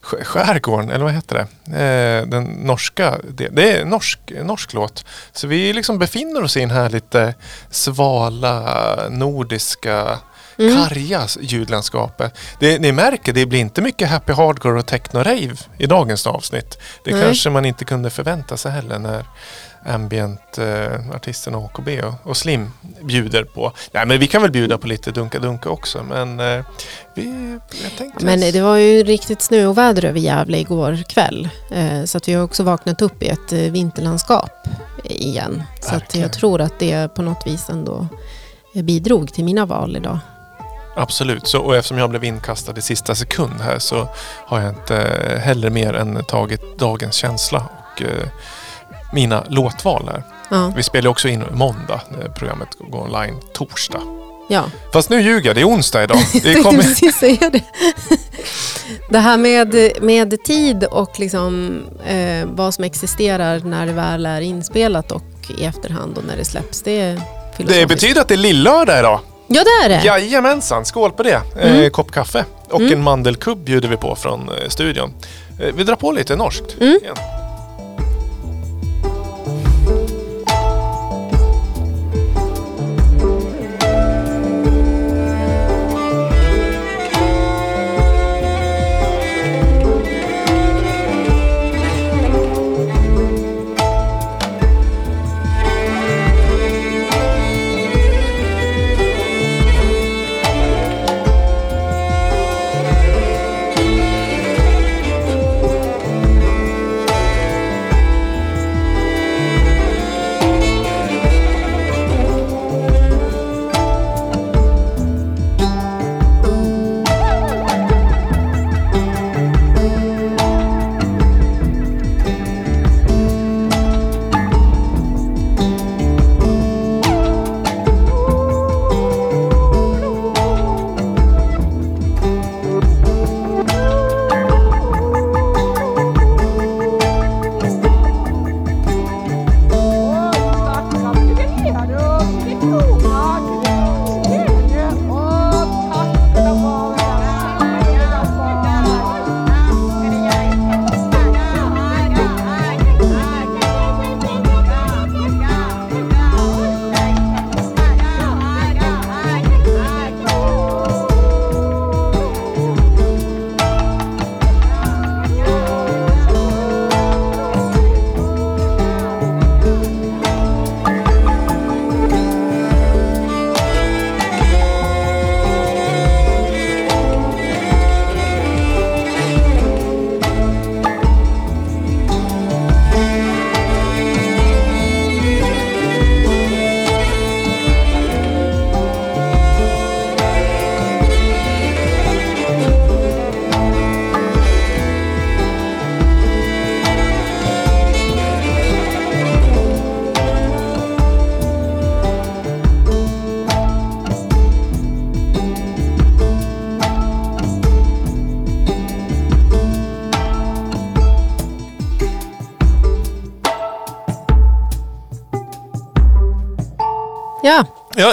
[0.00, 2.22] skärgården, eller vad heter det?
[2.22, 5.04] Uh, den norska, det, det är en norsk, norsk låt.
[5.32, 7.34] Så vi liksom befinner oss i den här lite
[7.70, 10.18] svala nordiska
[10.58, 10.76] mm.
[10.76, 12.38] karga ljudlandskapet.
[12.60, 16.78] Det, ni märker, det blir inte mycket happy hardcore och techno-rave i dagens avsnitt.
[17.04, 17.22] Det Nej.
[17.22, 19.24] kanske man inte kunde förvänta sig heller när
[19.86, 22.70] ambient-artisterna eh, AKB och, och, Slim
[23.02, 23.72] bjuder på.
[23.92, 26.64] Nej men vi kan väl bjuda på lite dunka-dunka också men eh,
[27.14, 28.24] vi, jag tänkte...
[28.24, 31.48] Men det var ju riktigt snö och väder över Gävle igår kväll.
[31.70, 34.68] Eh, så att vi har också vaknat upp i ett eh, vinterlandskap
[35.04, 35.62] igen.
[35.80, 38.08] Så att jag tror att det på något vis ändå
[38.74, 40.18] bidrog till mina val idag.
[40.96, 44.08] Absolut, så, och eftersom jag blev inkastad i sista sekund här så
[44.46, 44.94] har jag inte
[45.44, 48.28] heller mer än tagit dagens känsla och eh,
[49.12, 50.22] mina låtval här.
[50.48, 50.72] Ja.
[50.76, 54.02] Vi spelar också in måndag, när programmet går online torsdag.
[54.48, 56.18] Ja, Fast nu ljuger jag, det är onsdag idag.
[56.42, 56.82] Det kommer...
[56.82, 57.62] precis säga det.
[59.10, 64.40] Det här med, med tid och liksom, eh, vad som existerar när det väl är
[64.40, 65.22] inspelat och
[65.58, 66.82] i efterhand och när det släpps.
[66.82, 67.20] Det är
[67.58, 69.20] Det betyder att det är lillördag idag.
[69.46, 70.04] Ja, det är det.
[70.04, 71.40] Jajamensan, skål på det.
[71.60, 71.82] Mm.
[71.82, 72.44] Eh, kopp kaffe.
[72.70, 72.92] Och Mm.
[72.92, 75.14] en mandelkubb bjuder vi på från eh, studion.
[75.60, 76.76] Eh, vi drar på lite norskt.
[76.80, 76.98] Mm.
[77.02, 77.16] igen.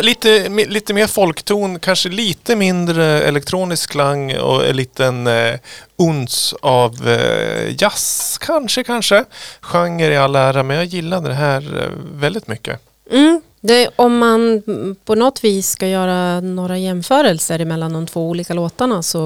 [0.02, 5.60] Lite, lite mer folkton, kanske lite mindre elektronisk klang och en liten eh,
[5.96, 9.26] uns av eh, jazz kanske, kanske.
[9.62, 12.80] Genre i all ära, men jag gillade det här eh, väldigt mycket.
[13.12, 14.64] mm, det, om man
[15.06, 19.20] på något vis ska göra några jämförelser mellan de två olika låtarna så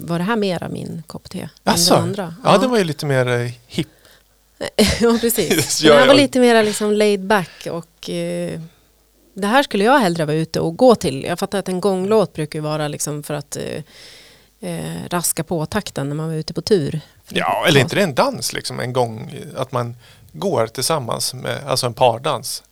[0.00, 1.94] var det här mera min kopp te än Asså?
[1.94, 2.34] det andra.
[2.44, 3.88] Ja, det var ju lite mer eh, hipp.
[5.00, 5.82] ja, precis.
[5.82, 6.20] Ja, Den här var ja.
[6.20, 8.60] lite mer liksom laid back och eh,
[9.34, 11.24] det här skulle jag hellre vara ute och gå till.
[11.24, 13.82] Jag fattar att en gånglåt brukar vara liksom för att eh,
[14.70, 17.00] eh, raska på takten när man var ute på tur.
[17.28, 19.34] Ja, eller inte det en dans liksom en gång?
[19.56, 19.96] Att man
[20.32, 22.62] går tillsammans med, alltså en pardans.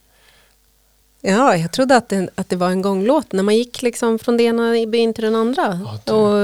[1.20, 4.36] Ja, jag trodde att det, att det var en gånglåt när man gick liksom från
[4.36, 5.80] det ena i byn till den andra.
[5.84, 6.38] Ja, det- och,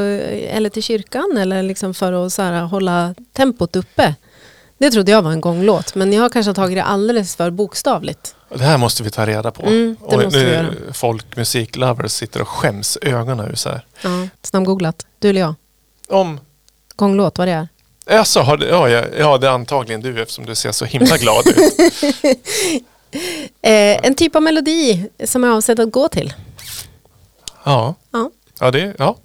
[0.57, 4.15] eller till kyrkan eller liksom för att så här, hålla tempot uppe.
[4.79, 8.35] Det trodde jag var en gånglåt, men jag har kanske tagit det alldeles för bokstavligt.
[8.55, 9.63] Det här måste vi ta reda på.
[9.67, 13.87] Mm, och nu folkmusiklovers sitter och skäms ögonen ur så här.
[14.03, 14.29] Ja.
[14.43, 15.55] Snabbgooglat, du eller jag?
[16.09, 16.41] Om
[16.97, 17.69] Gånglåt, vad det är?
[18.19, 21.17] Alltså, har det, ja, ja, ja, det är antagligen du eftersom du ser så himla
[21.17, 21.57] glad ut.
[23.63, 26.33] Eh, en typ av melodi som är avsedd att gå till.
[27.65, 28.31] Ja, Ja.
[28.61, 29.17] ja, det, ja.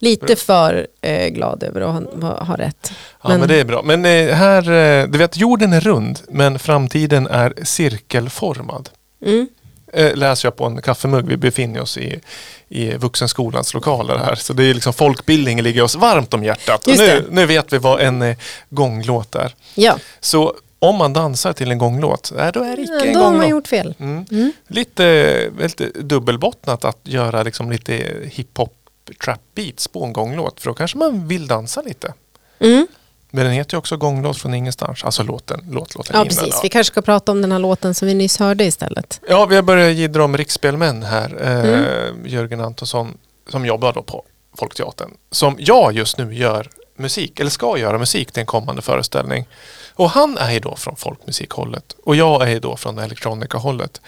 [0.00, 2.92] Lite för eh, glad över att ha, ha rätt.
[3.22, 3.82] ja men, Men- det är bra.
[3.82, 8.88] Men eh, här, eh, du vet jorden är rund men framtiden är cirkelformad.
[9.24, 9.48] Mm.
[9.92, 11.26] Eh, läser jag på en kaffemugg.
[11.26, 12.20] Vi befinner oss i,
[12.68, 14.34] i Vuxenskolans lokaler här.
[14.34, 16.86] Så det är liksom folkbildning ligger oss varmt om hjärtat.
[16.86, 17.24] Och nu, det.
[17.30, 18.36] nu vet vi vad en eh,
[18.70, 19.54] gånglåt är.
[19.74, 23.18] Ja, Så om man dansar till en gånglåt, då är det icke ja en då
[23.18, 23.50] har man gånglåt.
[23.50, 23.94] gjort fel.
[23.98, 24.24] Mm.
[24.30, 24.52] Mm.
[24.68, 28.74] Lite, lite dubbelbottnat att göra liksom lite hiphop
[29.14, 30.60] trap beats på en gånglåt.
[30.60, 32.14] För då kanske man vill dansa lite.
[32.58, 32.86] Mm.
[33.30, 35.04] Men den heter ju också gånglåt från ingenstans.
[35.04, 36.28] Alltså låten, låt, låten Ja, innan.
[36.28, 36.60] precis.
[36.62, 39.20] Vi kanske ska prata om den här låten som vi nyss hörde istället.
[39.28, 41.36] ja, vi har börjat jiddra om riksspelmän här.
[41.42, 42.26] Eh, Mm.
[42.26, 44.24] Jörgen Antonsson som jobbar då på
[44.58, 45.10] Folkteatern.
[45.30, 49.48] Som jag just nu gör musik, eller ska göra musik till en kommande föreställning.
[49.94, 54.00] Och han är ju då från folkmusikhållet och jag är ju då från elektronikahållet.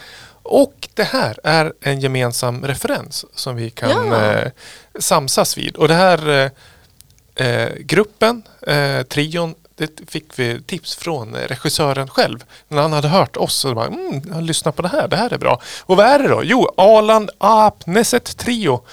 [0.43, 4.23] Och det här är en gemensam referens som vi kan Ja.
[4.33, 4.51] eh,
[4.99, 5.77] samsas vid.
[5.77, 12.45] Och det här eh, eh, gruppen, eh, trion, det fick vi tips från regissören själv.
[12.69, 15.33] När han hade hört oss så bara, mm, jag lyssnar på det här, det här
[15.33, 15.61] är bra.
[15.81, 16.41] Och vad är det då?
[16.45, 18.85] Jo, Arland Apneset Trio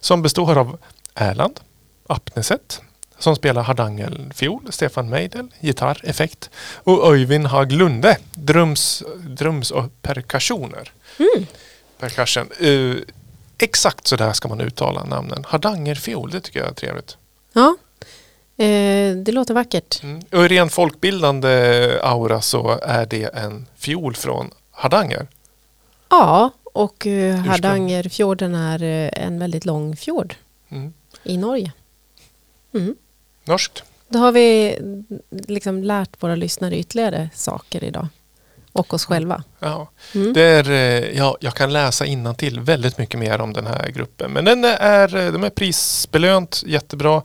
[0.00, 0.78] som består av
[1.14, 1.60] Erland
[2.08, 2.80] Apneset
[3.18, 10.92] som spelar hardangelfiol, Stefan Meidel, gitarr, effekt och Öyvind Haglunde, drums, drums och perkussioner.
[11.98, 12.48] Percussion.
[12.62, 12.96] Uh,
[13.58, 15.44] exakt så där ska man uttala namnen.
[15.48, 17.16] Hardangerfiol, det tycker jag är trevligt.
[17.52, 17.76] Ja,
[18.64, 20.02] eh, det låter vackert.
[20.02, 20.22] Mm.
[20.32, 21.48] Och i ren folkbildande
[22.02, 25.26] aura så är det en fiol från Hardanger.
[26.08, 30.34] Ja, och eh, Hardangerfjorden är eh, en väldigt lång fjord
[30.68, 30.92] Mm.
[31.22, 31.72] i Norge.
[32.74, 32.96] Mm.
[33.46, 33.82] Norskt.
[34.08, 34.78] Då har vi
[35.30, 38.08] liksom lärt våra lyssnare ytterligare saker idag.
[38.72, 39.42] Och oss själva.
[39.58, 39.90] Ja.
[40.14, 40.32] Mm.
[40.32, 44.30] Det är, eh, ja, jag kan läsa till väldigt mycket mer om den här gruppen.
[44.30, 47.22] Men den är, eh, de är prisbelönt, jättebra.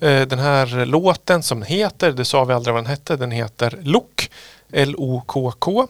[0.00, 3.78] Eh, Den här låten som heter, det sa vi aldrig vad den hette, den heter
[3.82, 4.30] Lok.
[4.72, 5.88] L-O-K-K.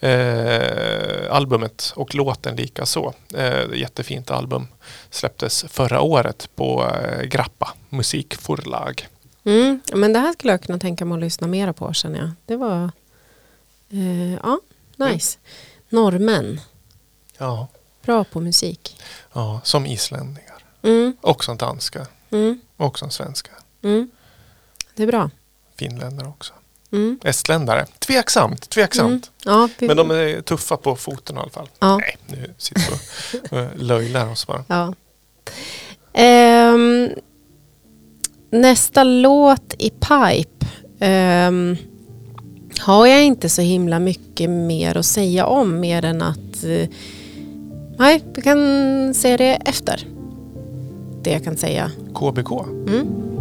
[0.00, 3.14] Eh, albumet och låten lika så.
[3.34, 4.66] Eh, jättefint album.
[5.10, 9.08] Släpptes förra året på eh, Grappa musikförlag.
[9.44, 9.80] Mm.
[9.94, 12.30] Men det här skulle jag kunna tänka mig att lyssna mera på känner jag.
[12.46, 12.90] Det var
[13.90, 14.60] eh, ja,
[14.96, 15.38] nice.
[15.88, 16.60] Norrmän,
[17.38, 17.68] Ja,
[18.02, 18.96] bra på musik.
[19.32, 20.64] ja, som islänningar.
[20.82, 21.16] Mm.
[21.20, 22.06] Och som danska.
[22.30, 22.60] Mm.
[22.76, 23.50] Och som svenska.
[23.82, 24.10] Mm.
[24.94, 25.30] Det är bra.
[25.76, 26.52] Finländare också.
[26.92, 27.18] Mm.
[27.24, 27.86] Estländare.
[27.98, 29.30] Tveksamt, tveksamt.
[29.46, 29.58] Mm.
[29.78, 31.68] Ja, Men de är tuffa på foten i alla fall.
[31.78, 31.98] Ja.
[31.98, 32.82] Nej, nu sitter
[33.32, 34.64] vi och eh, löjlar oss bara.
[34.68, 34.94] Ja.
[36.12, 37.10] Ehm,
[38.50, 40.66] nästa låt i Pipe
[41.00, 41.76] ehm,
[42.80, 46.88] har jag inte så himla mycket mer att säga om mer än att eh,
[47.98, 50.06] nej, vi kan säga det efter.
[51.22, 51.90] Det jag kan säga.
[52.14, 52.50] KBK.
[52.88, 53.37] Mm.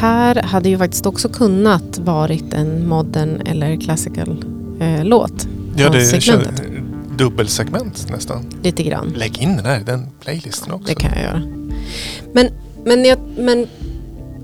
[0.00, 4.44] Här hade ju faktiskt också kunnat varit en modern eller classical
[4.80, 5.48] eh, låt.
[5.76, 6.62] Ja, det segmentet.
[7.18, 8.44] dubbelsegment nästan.
[8.62, 9.14] Lite grann.
[9.16, 10.88] Lägg in den här i den playlisten också.
[10.88, 11.42] Det kan jag göra.
[12.32, 12.48] Men,
[12.84, 13.66] men, jag, men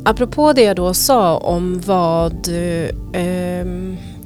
[0.04, 2.48] apropå det jag då sa om vad,
[3.12, 3.66] eh,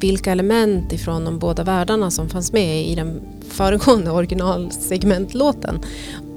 [0.00, 3.20] vilka element ifrån de båda världarna som fanns med i den
[3.50, 5.80] föregående originalsegmentlåten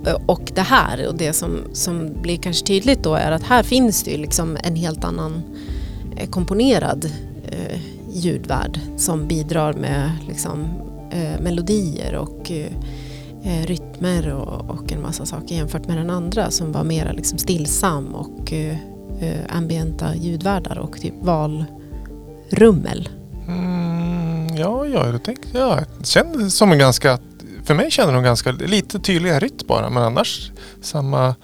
[0.07, 3.63] Eh, och det här och det som, som blir kanske tydligt då är att här
[3.63, 5.41] finns det ju liksom en helt annan
[6.17, 7.05] eh, komponerad
[7.51, 7.79] eh,
[8.13, 10.67] ljudvärld som bidrar med liksom,
[11.11, 12.71] eh, melodier och eh,
[13.43, 17.37] eh, rytmer och, och en massa saker jämfört med den andra som var mer liksom
[17.37, 18.75] stillsam och eh,
[19.49, 23.09] ambienta ljudvärdar och typ valrummel.
[23.47, 27.19] Mm, ja, ja, jag tänkte, ja, det kändes som en ganska...
[27.65, 30.51] För mig känner de ganska lite tydligare rytm bara, men annars
[30.81, 31.35] samma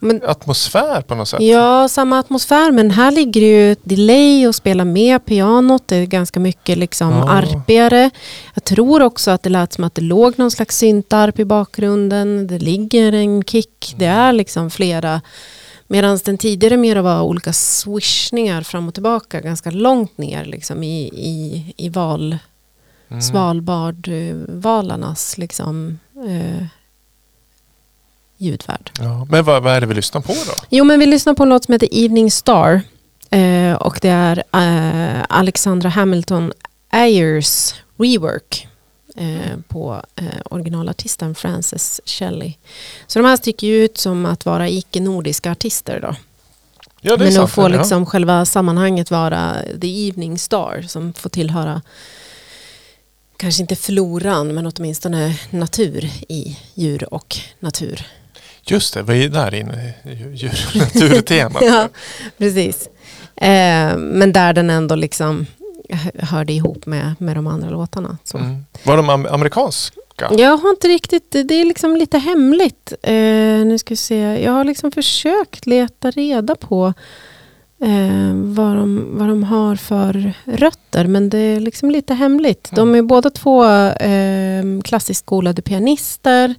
[0.00, 1.40] Men, atmosfär på något sätt.
[1.42, 5.88] ja, samma atmosfär men här ligger ju ett delay och spela med pianot.
[5.88, 7.28] Det är ganska mycket liksom Ja.
[7.30, 8.10] arpigare.
[8.54, 12.46] Jag tror också att det lät som att det låg någon slags syntarp i bakgrunden.
[12.46, 13.94] Det ligger en kick.
[13.98, 15.20] Det är liksom flera
[15.86, 21.02] Medan den tidigare mer var olika swishningar fram och tillbaka ganska långt ner liksom i,
[21.04, 22.38] i, i val,
[23.08, 23.22] Mm.
[23.22, 25.98] Svalbardvalarnas liksom,
[26.28, 26.66] eh,
[28.36, 28.90] ljudvärld.
[29.00, 30.52] Ja, men vad, vad är det vi lyssnar på då?
[30.70, 32.80] Jo men vi lyssnar på en låt som heter Evening Star
[33.30, 36.52] eh, och det är eh, Alexandra Hamilton
[36.90, 38.68] Ayers rework
[39.16, 42.54] eh, på eh, originalartisten Frances Shelley.
[43.06, 46.14] Så de här sticker ju ut som att vara icke-nordiska artister då.
[47.00, 47.68] Ja, Men att få ja.
[47.68, 51.82] liksom själva sammanhanget vara The Evening Star som får tillhöra
[53.44, 58.06] kanske inte floran men åtminstone natur i djur och natur.
[58.66, 59.92] Just det, vi är där inne
[60.34, 61.62] djur och naturtemat.
[61.66, 61.88] ja,
[62.38, 62.88] precis.
[63.36, 65.46] Eh, men där den ändå liksom
[65.90, 68.18] hö- hörde ihop med, med de andra låtarna.
[68.34, 68.64] Mm.
[68.82, 70.30] Var de am- amerikanska?
[70.38, 72.92] Jag har inte riktigt, det är liksom lite hemligt.
[73.02, 73.12] Eh,
[73.66, 76.92] nu ska vi se, jag har liksom försökt leta reda på
[77.82, 80.78] eh, vad, de, vad de har för rötter.
[81.04, 82.68] Men det är liksom lite hemligt.
[82.72, 86.54] De är båda två eh, klassiskt skolade pianister.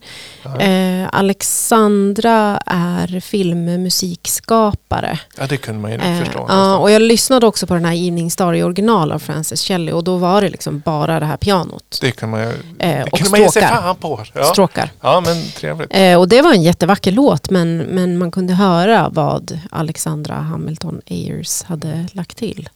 [0.60, 5.20] Eh, Alexandra är filmmusikskapare.
[5.38, 6.46] Ja, det kunde man ju Eh, förstå.
[6.50, 9.94] ja, och jag lyssnade också på den här Evening Star i original av Frances Shelley
[9.94, 11.98] och då var det liksom bara det här pianot.
[12.02, 14.24] det kan man ju, Eh, och kunde man ge sig fan på.
[14.34, 14.44] Ja.
[14.44, 14.90] Stråkar.
[15.02, 15.90] ja, men trevligt.
[15.94, 21.02] Eh, och det var en jättevacker låt men, men man kunde höra vad Alexandra Hamilton
[21.10, 22.70] Ayers hade lagt till.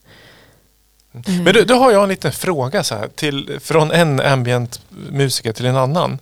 [1.14, 1.44] Mm.
[1.44, 4.80] Men du, då har jag en liten fråga så här, till, från en ambient
[5.10, 6.18] musiker till en annan.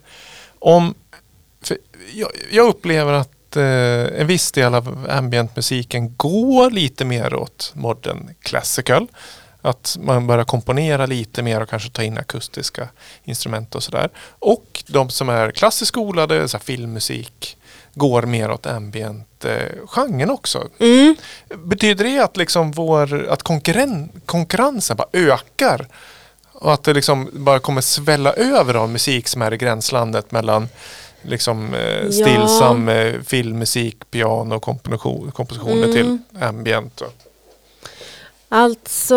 [0.58, 0.94] Om,
[1.62, 1.78] för
[2.12, 8.34] jag, jag upplever att eh, en viss del av ambientmusiken går lite mer åt modern
[8.42, 9.06] classical.
[9.62, 12.88] Att man börjar komponera lite mer och kanske ta in akustiska
[13.24, 14.10] instrument och sådär.
[14.38, 17.56] Och de som är klassiskt skolade, så här filmmusik,
[17.94, 20.68] går mer åt ambient-genren också.
[20.78, 21.16] Mm.
[21.64, 25.86] Betyder det att, liksom vår, att konkurren, konkurrensen bara ökar?
[26.52, 30.68] Och att det liksom bara kommer svälla över av musik som är i gränslandet mellan
[31.22, 32.12] liksom, eh, Ja.
[32.12, 35.92] stillsam eh, filmmusik, piano och komposition, kompositioner Mm.
[35.92, 37.02] till ambient.
[38.48, 39.14] Alltså,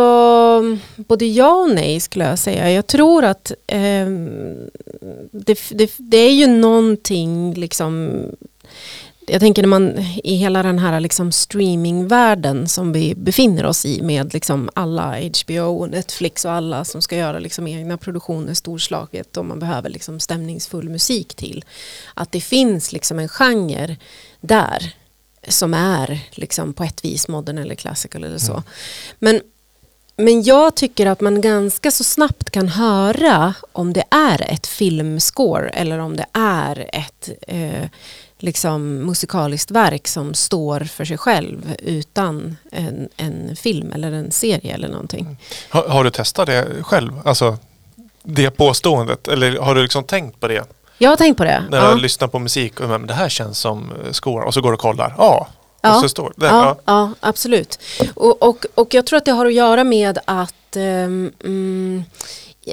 [0.96, 2.72] både ja och nej skulle jag säga.
[2.72, 4.70] Jag tror att ehm,
[5.32, 8.22] det, det, det är ju någonting liksom
[9.28, 14.02] jag tänker när man i hela den här liksom streamingvärlden som vi befinner oss i
[14.02, 19.38] med liksom alla HBO och Netflix och alla som ska göra liksom egna produktioner storslaget
[19.38, 21.66] och man behöver liksom stämningsfull musik till.
[22.14, 23.98] Att det finns liksom en genre
[24.42, 24.96] där
[25.48, 28.64] som är liksom på ett vis modern eller classical eller så.
[29.20, 29.42] Men,
[30.16, 35.70] men jag tycker att man ganska så snabbt kan höra om det är ett filmscore
[35.70, 37.90] eller om det är ett eh,
[38.44, 44.74] liksom musikaliskt verk som står för sig själv utan en, en film eller en serie
[44.74, 45.38] eller någonting.
[45.70, 47.12] Har, har du testat det själv?
[47.26, 47.58] Alltså
[48.24, 49.28] det påståendet?
[49.28, 50.64] Eller har du liksom tänkt på det?
[50.98, 51.64] Jag har tänkt på det.
[51.70, 51.94] När ja.
[51.94, 54.70] du lyssnar på musik och men, det här känns som eh, score och så går
[54.70, 55.16] du och kollar.
[55.18, 55.48] Ja,
[55.82, 56.10] Ja.
[56.10, 56.46] står det.
[56.46, 56.78] Ja, Ja.
[56.86, 57.80] ja, absolut.
[58.16, 62.04] Och, och, och jag tror att det har att göra med att mm,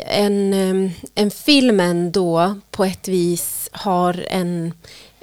[0.06, 4.72] en, ehm, en film ändå på ett vis har en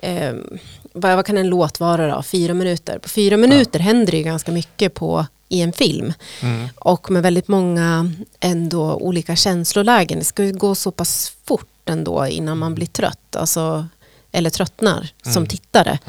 [0.05, 0.57] ehm,
[0.93, 2.23] vad, vad kan en låt vara då?
[2.23, 2.99] Fyra minuter.
[2.99, 6.13] På fyra minuter händer det ju ganska mycket på, i en film.
[6.41, 6.67] Mm.
[6.75, 10.19] Och med väldigt många ändå olika känslolägen.
[10.19, 13.35] Det ska ju gå så pass fort ändå innan man blir trött.
[13.35, 13.87] Alltså,
[14.31, 15.47] eller tröttnar som Mm.
[15.47, 15.99] tittare.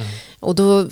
[0.41, 0.89] Och då,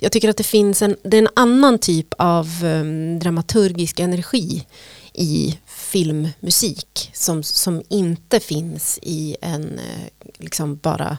[0.00, 4.66] jag tycker att det finns en, det är en annan typ av um, dramaturgisk energi
[5.12, 11.18] i filmmusik som, som inte finns i en eh, liksom bara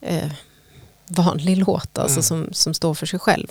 [0.00, 0.30] eh,
[1.10, 2.22] vanlig låt alltså Mm.
[2.22, 3.46] som, som står för sig själv.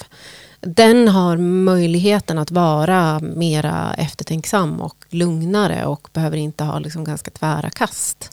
[0.62, 7.32] Den har möjligheten att vara mera eftertänksam och lugnare och behöver inte ha liksom ganska
[7.32, 8.32] tvära kast.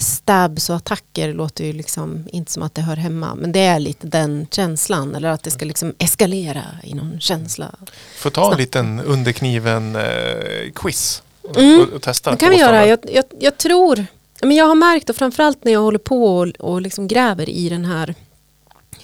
[0.00, 3.34] stabs och attacker låter ju liksom inte som att det hör hemma.
[3.34, 5.14] Men det är lite den känslan.
[5.14, 7.74] Eller att det ska liksom eskalera i någon känsla.
[8.16, 8.60] Får ta en Snabbt.
[8.60, 11.80] liten underkniven-quiz och, Mm.
[11.80, 12.30] och, och testa.
[12.30, 12.86] Det kan vi göra.
[12.86, 14.06] Jag, jag, jag tror,
[14.42, 17.68] men jag har märkt och framförallt när jag håller på och, och liksom gräver i
[17.68, 18.14] den här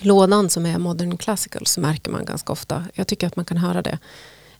[0.00, 2.84] lådan som är Modern Classical så märker man ganska ofta.
[2.94, 3.98] Jag tycker att man kan höra det.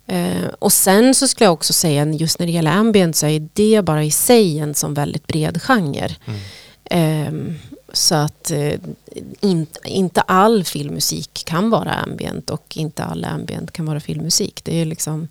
[0.07, 3.49] Eh, och sen så skulle jag också säga just när det gäller ambient så är
[3.53, 6.16] det bara i sig en som väldigt bred genre.
[6.25, 6.41] Mm.
[6.85, 7.59] Ehm,
[7.93, 8.75] så att eh,
[9.41, 14.64] in, inte all filmmusik kan vara ambient och inte all ambient kan vara filmmusik.
[14.64, 15.29] Det är liksom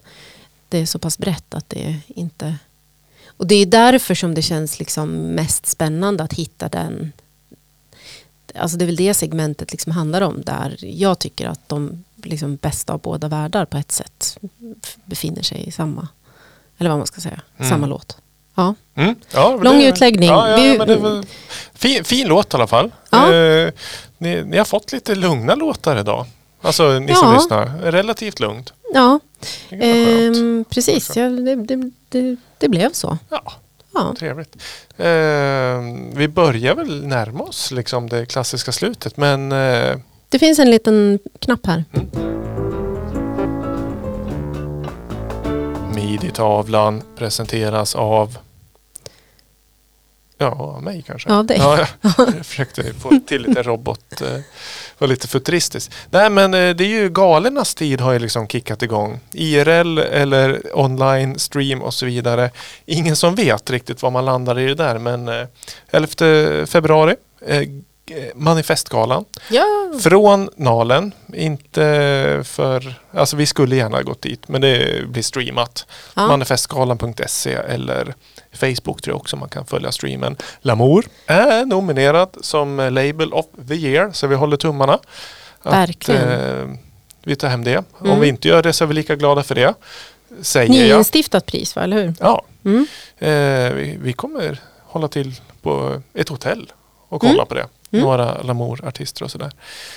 [0.70, 2.56] det är så pass brett att det inte...
[3.38, 7.12] Och det är därför som det känns liksom mest spännande att hitta den...
[8.56, 12.56] Alltså det är väl det segmentet liksom handlar om där jag tycker att de liksom
[12.56, 14.38] bästa av båda världar på ett sätt
[15.06, 16.08] befinner sig i samma,
[16.78, 17.70] eller vad man ska säga, Mm.
[17.72, 18.18] samma låt.
[18.56, 18.76] Ja.
[18.96, 19.16] Mm.
[19.34, 20.30] Ja, Lång det- utläggning.
[20.30, 21.24] Ja, ja, Vi-
[21.74, 22.92] fin, fin låt i alla fall.
[23.12, 23.74] Eh,
[24.18, 26.26] ni, ni har fått lite lugna låtar idag.
[26.62, 27.66] Alltså ni som lyssnar.
[27.82, 28.74] Relativt lugnt.
[28.94, 29.20] Ja,
[29.70, 31.16] Ehm, precis.
[31.16, 33.18] Ja, det, det, det, det blev så.
[33.30, 33.54] Ja,
[33.94, 34.16] Ja.
[34.20, 34.56] trevligt.
[34.98, 39.18] Eh, vi börjar väl närma oss liksom det klassiska slutet.
[39.18, 39.96] Men eh,
[40.30, 41.84] Det finns en liten knapp här.
[45.96, 48.38] Midi-tavlan presenteras av
[50.38, 51.30] Ja, mig kanske.
[51.34, 51.58] Av dig.
[51.60, 54.22] Ja, jag försökte få till lite robot.
[54.22, 54.28] eh,
[54.98, 55.94] var lite futuristiskt.
[56.10, 59.20] Nej men eh, det är ju galernas tid har ju liksom kickat igång.
[59.32, 62.52] IRL eller online stream och så vidare.
[62.86, 65.48] Ingen som vet riktigt vad man landar i det där men eh,
[65.92, 67.16] 11 februari
[67.48, 69.26] eh, g- Manifestgalan.
[69.50, 69.66] Ja,
[70.02, 71.12] Från Nalen.
[71.34, 72.94] Inte för...
[73.14, 75.86] Alltså vi skulle gärna ha gått dit men det blir streamat.
[76.16, 76.28] ja.
[76.28, 78.14] Manifestgalan.se eller
[78.54, 80.38] Facebook tror jag också man kan följa streamen.
[80.62, 84.99] Lamour är nominerad som Label of the Year så vi håller tummarna.
[85.64, 86.30] Att, Verkligen.
[86.30, 86.78] eh,
[87.24, 87.78] vi tar hem det.
[87.78, 88.20] Om Mm.
[88.20, 89.74] vi inte gör det så är vi lika glada för det.
[90.41, 90.95] Säger jag.
[90.95, 91.84] nyinstiftat pris, va?
[91.84, 92.14] eller hur?
[92.20, 92.88] Ja, Mm.
[93.20, 96.72] eh, vi, vi kommer hålla till på ett hotell
[97.10, 97.45] och kolla Mm.
[97.47, 97.68] på det.
[97.94, 98.06] Mm.
[98.06, 99.52] Några Lamour-artister och sådär.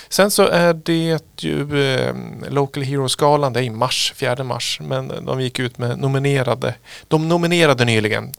[0.09, 2.15] Sen så är det ju eh,
[2.49, 4.79] Local Heroes-galan, det är i mars, 4 mars.
[4.83, 6.73] Men de gick ut med nominerade.
[7.07, 8.33] De nominerade nyligen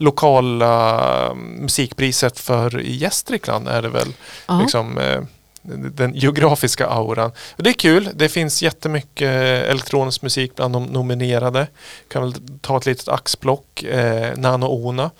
[0.00, 4.12] lokala eh, musikpriset för Gästrikland är det väl.
[4.46, 4.60] Ja.
[4.60, 5.22] Liksom, eh,
[5.62, 7.32] den geografiska auran.
[7.56, 8.08] Och det är kul.
[8.14, 11.66] Det finns jättemycket eh, elektronisk musik bland de nominerade.
[12.08, 13.82] Kan väl ta ett litet axplock.
[13.82, 15.10] Eh, Nano Ona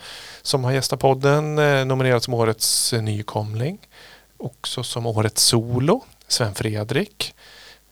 [0.50, 3.78] som har gästat podden eh, nominerad som årets eh, nykomling.
[4.36, 6.04] Också som årets solo.
[6.28, 7.34] Sven Fredrik.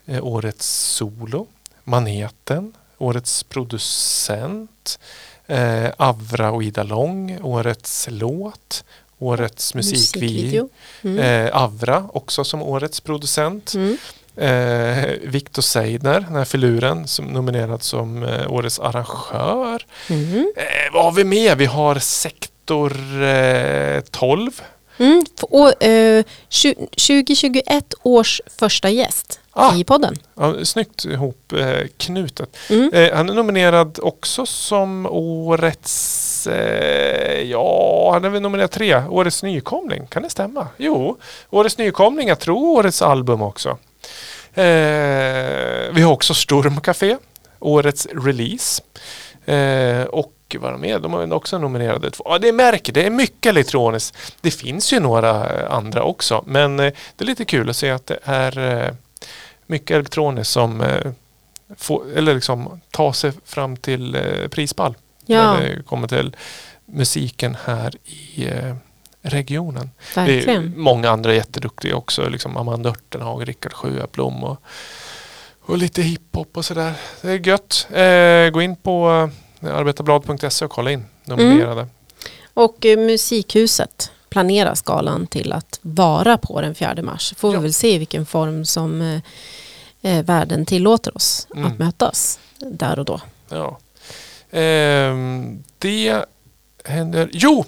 [0.06, 1.46] Eh, årets solo.
[1.84, 2.72] Maneten.
[2.98, 4.98] Årets producent.
[5.46, 7.38] Eh, Avra och Ida Lång.
[7.42, 8.84] Årets låt.
[9.18, 10.68] Årets musikvideo.
[11.02, 11.18] Mm.
[11.18, 13.74] Eh, Avra också som årets producent.
[13.74, 13.96] Mm.
[14.40, 19.86] Eh, Victor Seidner, den här filuren, som nominerad som eh, årets arrangör.
[20.10, 20.52] Mm.
[20.56, 21.56] Eh, vad har vi mer?
[21.56, 24.60] Vi har Sektor eh, 12.
[24.98, 25.24] Mm.
[25.38, 29.74] F- Och, eh, tju- 2021 års första gäst Ah.
[29.74, 30.16] i podden.
[30.34, 32.56] Ja, snyggt ihop eh, knutet.
[32.70, 32.90] Mm.
[32.94, 36.48] Eh, han är nominerad också som årets,
[37.44, 40.06] ja han är väl nominerad tre, årets nykomling.
[40.06, 40.66] Kan det stämma?
[40.76, 41.16] Jo,
[41.50, 43.78] årets nykomling, jag tror årets album också.
[44.58, 47.16] Eh, vi har också Stormcafé,
[47.58, 48.82] årets release.
[49.46, 51.02] Eh, och vad är de med?
[51.02, 52.24] De har också nominerade två.
[52.26, 54.16] Ja, det märker, det är mycket elektroniskt.
[54.40, 57.90] Det finns ju några eh, andra också, men eh, det är lite kul att se
[57.90, 58.92] att det är eh,
[59.66, 61.12] mycket elektroniskt som eh,
[61.76, 64.16] få, eller liksom ta sig fram till
[64.50, 64.94] prispall.
[65.26, 66.36] Ja, När det kommer till
[66.86, 68.48] musiken här i
[69.28, 69.90] regionen.
[70.14, 70.80] Det är verkligen.
[70.80, 72.28] många andra jätteduktiga också.
[72.28, 74.62] Liksom Amanda Örtenhag, Rickard Sjöblom och,
[75.60, 76.92] och lite hiphop och sådär.
[77.22, 77.86] Det är gött.
[77.90, 79.28] Eh, gå in på
[79.62, 81.86] eh, arbetarblad.se och kolla in nominerade.
[82.54, 87.34] Och eh, Musikhuset planerar skalan till att vara på den 4 mars.
[87.36, 87.58] Får Ja.
[87.58, 89.20] vi väl se i vilken form som eh,
[90.18, 91.66] eh, världen tillåter oss Mm.
[91.72, 93.20] att mötas där och då.
[93.48, 93.78] Ja.
[94.50, 96.24] Ehm, det
[96.84, 97.28] händer...
[97.32, 97.64] Jo!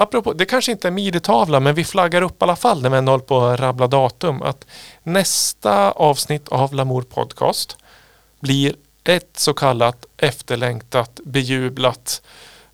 [0.00, 2.98] Apropå, det kanske inte är midi-tavla men vi flaggar upp i alla fall när vi
[2.98, 4.66] ändå håller på att rabbla datum att
[5.02, 7.76] nästa avsnitt av Lamour Podcast
[8.40, 8.74] blir
[9.04, 12.22] ett så kallat efterlängtat, bejublat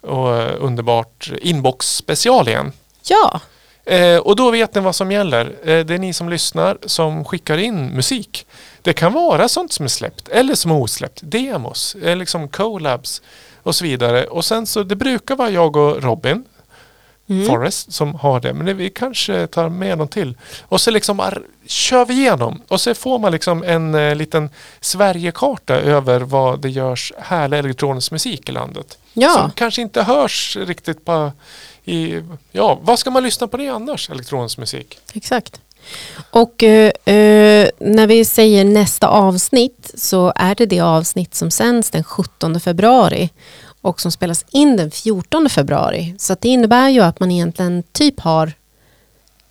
[0.01, 2.73] och eh, underbart inbox-special igen.
[3.03, 3.41] Ja,
[3.87, 5.57] Eh, och då vet ni vad som gäller.
[5.65, 8.47] Eh, det är ni som lyssnar som skickar in musik.
[8.83, 11.21] Det kan vara sånt som är släppt eller som är osläppt.
[11.23, 13.23] Demos, eh, liksom collabs
[13.63, 14.27] och så vidare.
[14.27, 16.45] Och sen så det brukar vara jag och Robin
[17.29, 17.47] Mm.
[17.47, 18.55] Forest som har det.
[18.55, 20.37] Men det, vi kanske tar med någon till.
[20.63, 21.31] Och så liksom
[21.67, 22.63] kör vi igenom.
[22.69, 24.51] Och så får man liksom en eh, liten
[24.81, 28.99] Sverigekarta över vad det görs härlig elektronisk musik i landet.
[29.13, 31.33] Ja, Som kanske inte hörs riktigt på
[31.85, 32.23] i,
[32.53, 34.11] ja, vad ska man lyssna på det annars?
[34.11, 34.99] Elektronisk musik.
[35.15, 35.61] exakt.
[36.31, 41.91] Och eh, eh, när vi säger nästa avsnitt så är det det avsnitt som sänds
[41.91, 43.31] den 17 februari
[43.85, 46.15] och som spelas in den 14 februari.
[46.19, 48.53] Så det innebär ju att man egentligen typ har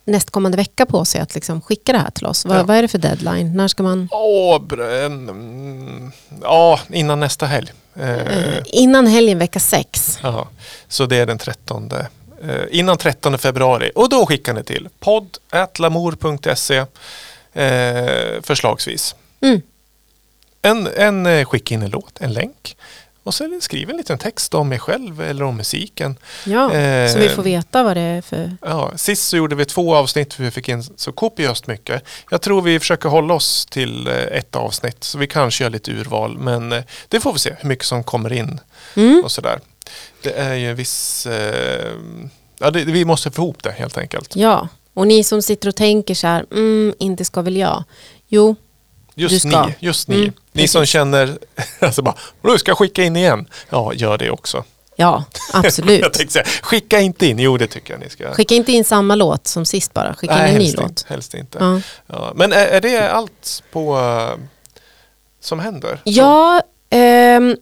[0.04, 2.44] nästkommande vecka på sig att liksom skicka det här till oss.
[2.44, 2.62] Vad, Ja.
[2.62, 3.56] vad är det för deadline?
[3.56, 4.08] När ska man?
[4.12, 4.60] Åh,
[5.04, 6.12] mm,
[6.42, 7.72] ja, innan nästa helg.
[8.00, 10.18] Eh, innan helgen vecka 6.
[10.22, 10.48] Ja,
[10.88, 11.90] så det är den 13.
[11.92, 13.90] Eh, innan 13 februari.
[13.94, 16.86] Och då skickar ni till podd.lamour.se eh,
[18.42, 19.14] förslagsvis.
[19.40, 19.62] Mm.
[20.62, 22.76] En, en eh, skicka in en låt, en länk.
[23.24, 26.16] Och så skriv en liten text om mig själv eller om musiken.
[26.46, 28.56] Ja, Eh, så vi får veta vad det är för...
[28.62, 32.02] Ja, sist så gjorde vi två avsnitt för vi fick in så kopiöst mycket.
[32.30, 35.90] Jag tror vi försöker hålla oss till eh, ett avsnitt så vi kanske gör lite
[35.90, 38.60] urval men eh, det får vi se hur mycket som kommer in
[38.96, 39.22] Mm.
[39.24, 39.60] och sådär.
[40.22, 41.26] Det är ju en viss...
[41.26, 41.92] Eh,
[42.58, 44.36] ja, det, vi måste få ihop det helt enkelt.
[44.36, 47.84] Ja, och ni som sitter och tänker så här, mm, inte ska väl jag.
[48.28, 48.56] Jo,
[49.14, 49.66] Just ska.
[49.66, 50.16] ni, just ni.
[50.22, 51.38] Mm, ni som känner,
[51.80, 53.46] alltså bara, du ska jag skicka in igen.
[53.70, 54.64] Ja, gör det också.
[54.96, 56.12] ja, Jag absolut.
[56.12, 57.38] tänkte säga, skicka inte in.
[57.38, 58.32] Jo, det tycker jag ni ska.
[58.34, 60.88] Skicka inte in samma låt som sist bara, skicka in en ny helst, låt.
[60.88, 61.58] inte, helst inte.
[61.60, 64.40] Ja, Ja, men är, är det allt på eh,
[65.40, 66.00] som händer?
[66.04, 67.56] ja ehm,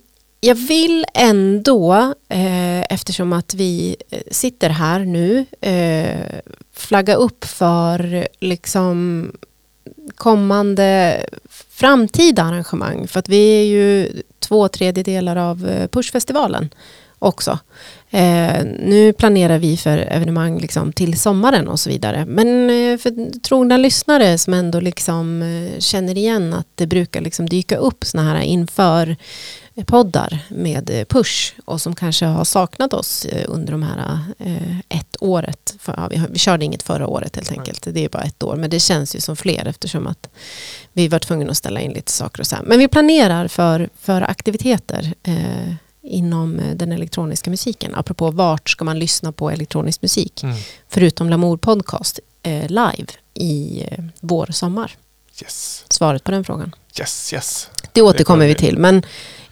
[0.44, 6.40] jag vill ändå, eh, eftersom att vi eh, sitter här nu, eh,
[6.74, 9.32] flagga upp för liksom
[10.14, 11.20] kommande
[11.70, 13.08] framtida arrangemang.
[13.08, 16.68] För att vi är ju två tredjedelar av eh, Pushfestivalen
[17.18, 17.58] också.
[18.10, 22.24] Eh, nu planerar vi för evenemang liksom till sommaren och så vidare.
[22.28, 27.48] Men eh, för trogna lyssnare som ändå liksom eh, känner igen att det brukar liksom
[27.48, 29.16] dyka upp sådana här inför eh,
[29.86, 34.78] poddar med eh, Push och som kanske har saknat oss eh, under de här eh,
[34.88, 35.74] ett året.
[36.30, 37.88] Vi, körde inget förra året helt enkelt.
[37.90, 38.56] Det är bara ett år.
[38.56, 40.28] Men det känns ju som fler eftersom att
[40.92, 42.64] vi var tvungna att ställa in lite saker och så här.
[42.64, 47.94] Men vi planerar för, för aktiviteter eh, inom eh, den elektroniska musiken.
[47.94, 50.42] Apropå vart ska man lyssna på elektronisk musik?
[50.42, 50.56] Mm.
[50.88, 54.96] Förutom Lamour Podcast eh, live i eh, vår sommar.
[55.42, 56.74] Yes, Svaret på den frågan.
[56.98, 57.68] yes, yes.
[57.92, 58.54] Det återkommer kommer vi.
[58.54, 58.78] till.
[58.78, 59.02] Men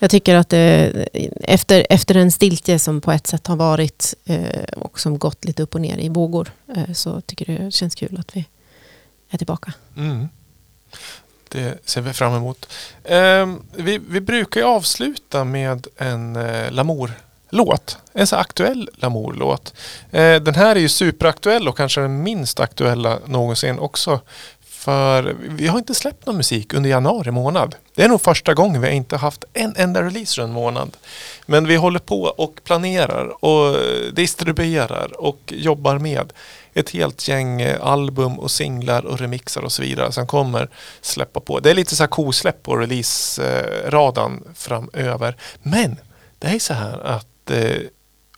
[0.02, 1.04] jag tycker att eh,
[1.44, 5.62] efter, efter en stiltje som på ett sätt har varit eh, och som gått lite
[5.62, 8.44] upp och ner i vågor eh, så tycker jag det känns kul att vi
[9.30, 9.72] är tillbaka.
[9.96, 10.28] Mm.
[11.48, 12.72] Det ser vi fram emot.
[13.04, 17.98] Ehm, vi, vi brukar ju avsluta med en eh, Lamour-låt.
[18.12, 19.74] En så aktuell Lamour-låt.
[20.10, 24.20] Eh, den här är ju superaktuell och kanske den minst aktuella någonsin också.
[24.80, 27.74] För vi har inte släppt någon musik under januari månad.
[27.94, 30.96] Det är nog första gången vi inte haft en enda release en månad.
[31.46, 33.76] Men vi håller på och planerar och
[34.12, 36.32] distribuerar och jobbar med
[36.74, 40.70] ett helt gäng album och singlar och remixar och så vidare som kommer
[41.00, 41.60] släppa på.
[41.60, 45.36] Det är lite så här kosläpp på release-radan framöver.
[45.62, 45.96] Men
[46.38, 47.76] det är så här att eh,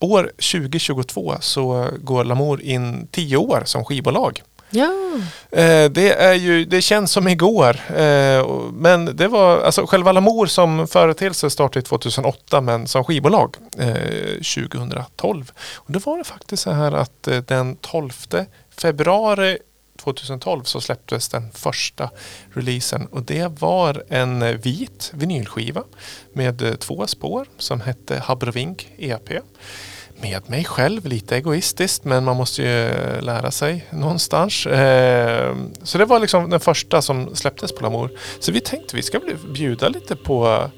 [0.01, 4.43] år 2022 så går Lamour in tio år som skivbolag.
[4.74, 4.92] Ja,
[5.50, 7.80] eh, det, är ju, det känns som igår.
[7.96, 13.94] Eh, men det var alltså själva Lamour som företeelse startade 2008 men som skivbolag eh,
[14.66, 15.52] 2012.
[15.74, 18.10] Och då var det faktiskt så här att den 12
[18.76, 19.58] februari
[19.98, 22.10] 2012 så släpptes den första
[22.52, 25.82] releasen och det var en vit vinylskiva
[26.32, 29.30] med två spår som hette Habrovink EP
[30.22, 34.66] med mig själv, lite egoistiskt men man måste ju lära sig någonstans.
[34.66, 38.10] Eh, så det var liksom den första som släpptes på Lamour.
[38.40, 39.20] Så vi tänkte vi ska
[39.54, 40.70] bjuda lite på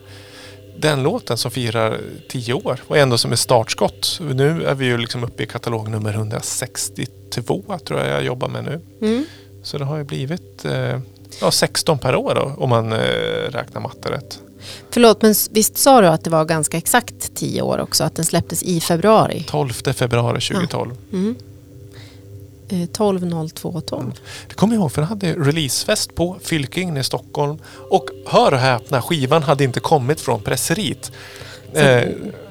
[0.76, 4.20] den låten som firar tio år och ändå som är startskott.
[4.20, 8.64] Nu är vi ju liksom uppe i katalog nummer 162 tror jag jag jobbar med
[8.64, 8.80] nu.
[9.00, 9.24] mm.
[9.62, 11.00] Så det har ju blivit eh,
[11.40, 12.98] ja, 16 per år då, om man eh,
[13.48, 14.38] räknar matte rätt.
[14.90, 18.24] Förlåt men visst sa du att det var ganska exakt tio år också, att den
[18.24, 19.44] släpptes i februari?
[19.48, 20.96] 12 februari 2012.
[21.12, 21.34] Mm.
[22.68, 24.12] Eh, 12 02 12.
[24.48, 27.58] Det kommer jag ihåg för jag hade releasefest på Fylking i Stockholm.
[27.90, 31.12] Och hör och häpna, skivan hade inte kommit från presseriet.
[31.72, 32.08] Eh,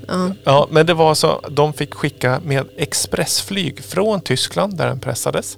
[0.07, 0.31] Ja.
[0.43, 5.57] ja, men det var så, de fick skicka med expressflyg från Tyskland där den pressades.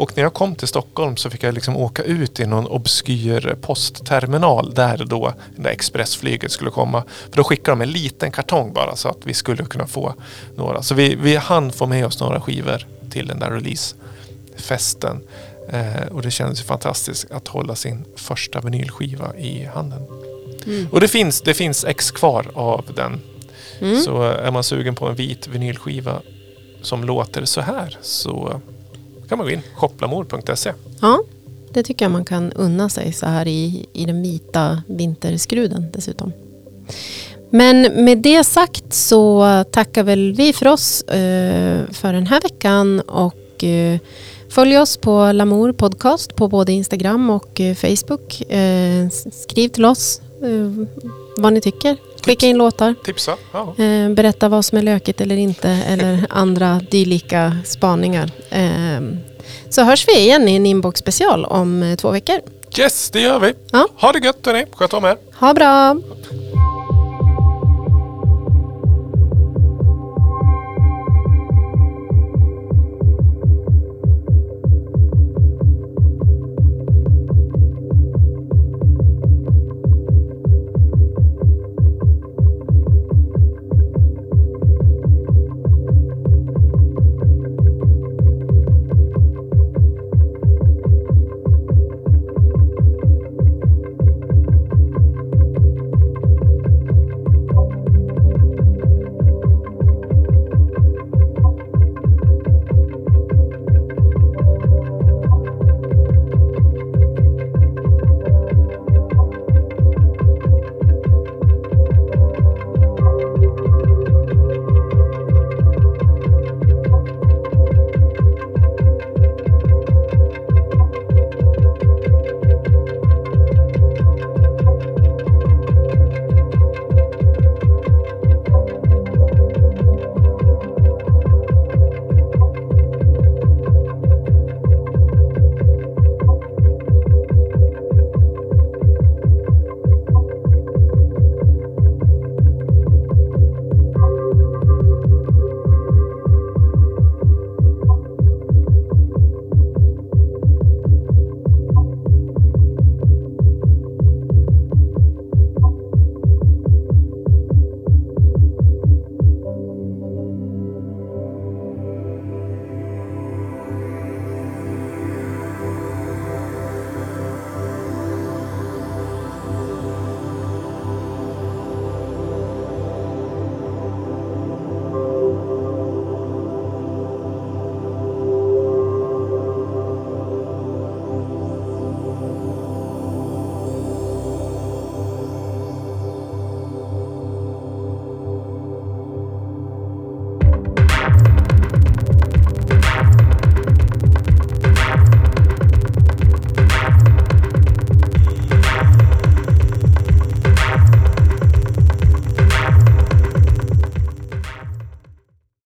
[0.00, 3.56] Och när jag kom till Stockholm så fick jag liksom åka ut i någon obskyr
[3.60, 7.04] postterminal där då där expressflyget skulle komma.
[7.30, 10.14] För då skickade de en liten kartong bara så att vi skulle kunna få
[10.56, 10.82] några.
[10.82, 15.20] Så vi, vi hann få med oss några skivor till den där releasefesten.
[15.68, 20.06] Eh, och det kändes ju fantastiskt att hålla sin första vinylskiva i handen.
[20.66, 20.88] Mm.
[20.92, 23.20] Och det finns, det finns ex kvar av den.
[23.80, 24.00] Mm.
[24.00, 26.22] Så är man sugen på en vit vinylskiva
[26.82, 28.60] som låter så här så
[29.30, 30.72] kan man gå in shopplamor.se.
[31.00, 31.22] Ja,
[31.72, 36.32] det tycker jag man kan unna sig så här i, i den vita vinterskruden dessutom.
[37.50, 43.00] Men med det sagt så tackar väl vi för oss eh, för den här veckan
[43.00, 43.98] och eh,
[44.48, 48.40] följ oss på Lamour Podcast på både Instagram och eh, Facebook.
[48.50, 50.86] Eh, skriv till oss eh,
[51.36, 51.96] vad ni tycker.
[52.24, 52.94] Skicka in låtar.
[53.04, 53.36] Tipsa.
[53.52, 53.74] Ja.
[53.84, 58.30] Eh, berätta vad som är lökigt eller inte eller andra dylika spaningar.
[58.50, 59.00] Eh,
[59.70, 62.40] så hörs vi igen i en inbox special om eh, två veckor.
[62.78, 63.52] Yes, det gör vi.
[63.72, 63.88] Ja.
[63.96, 64.64] Ha det gött hörni.
[64.72, 65.16] Sköt om er.
[65.34, 65.96] Ha bra!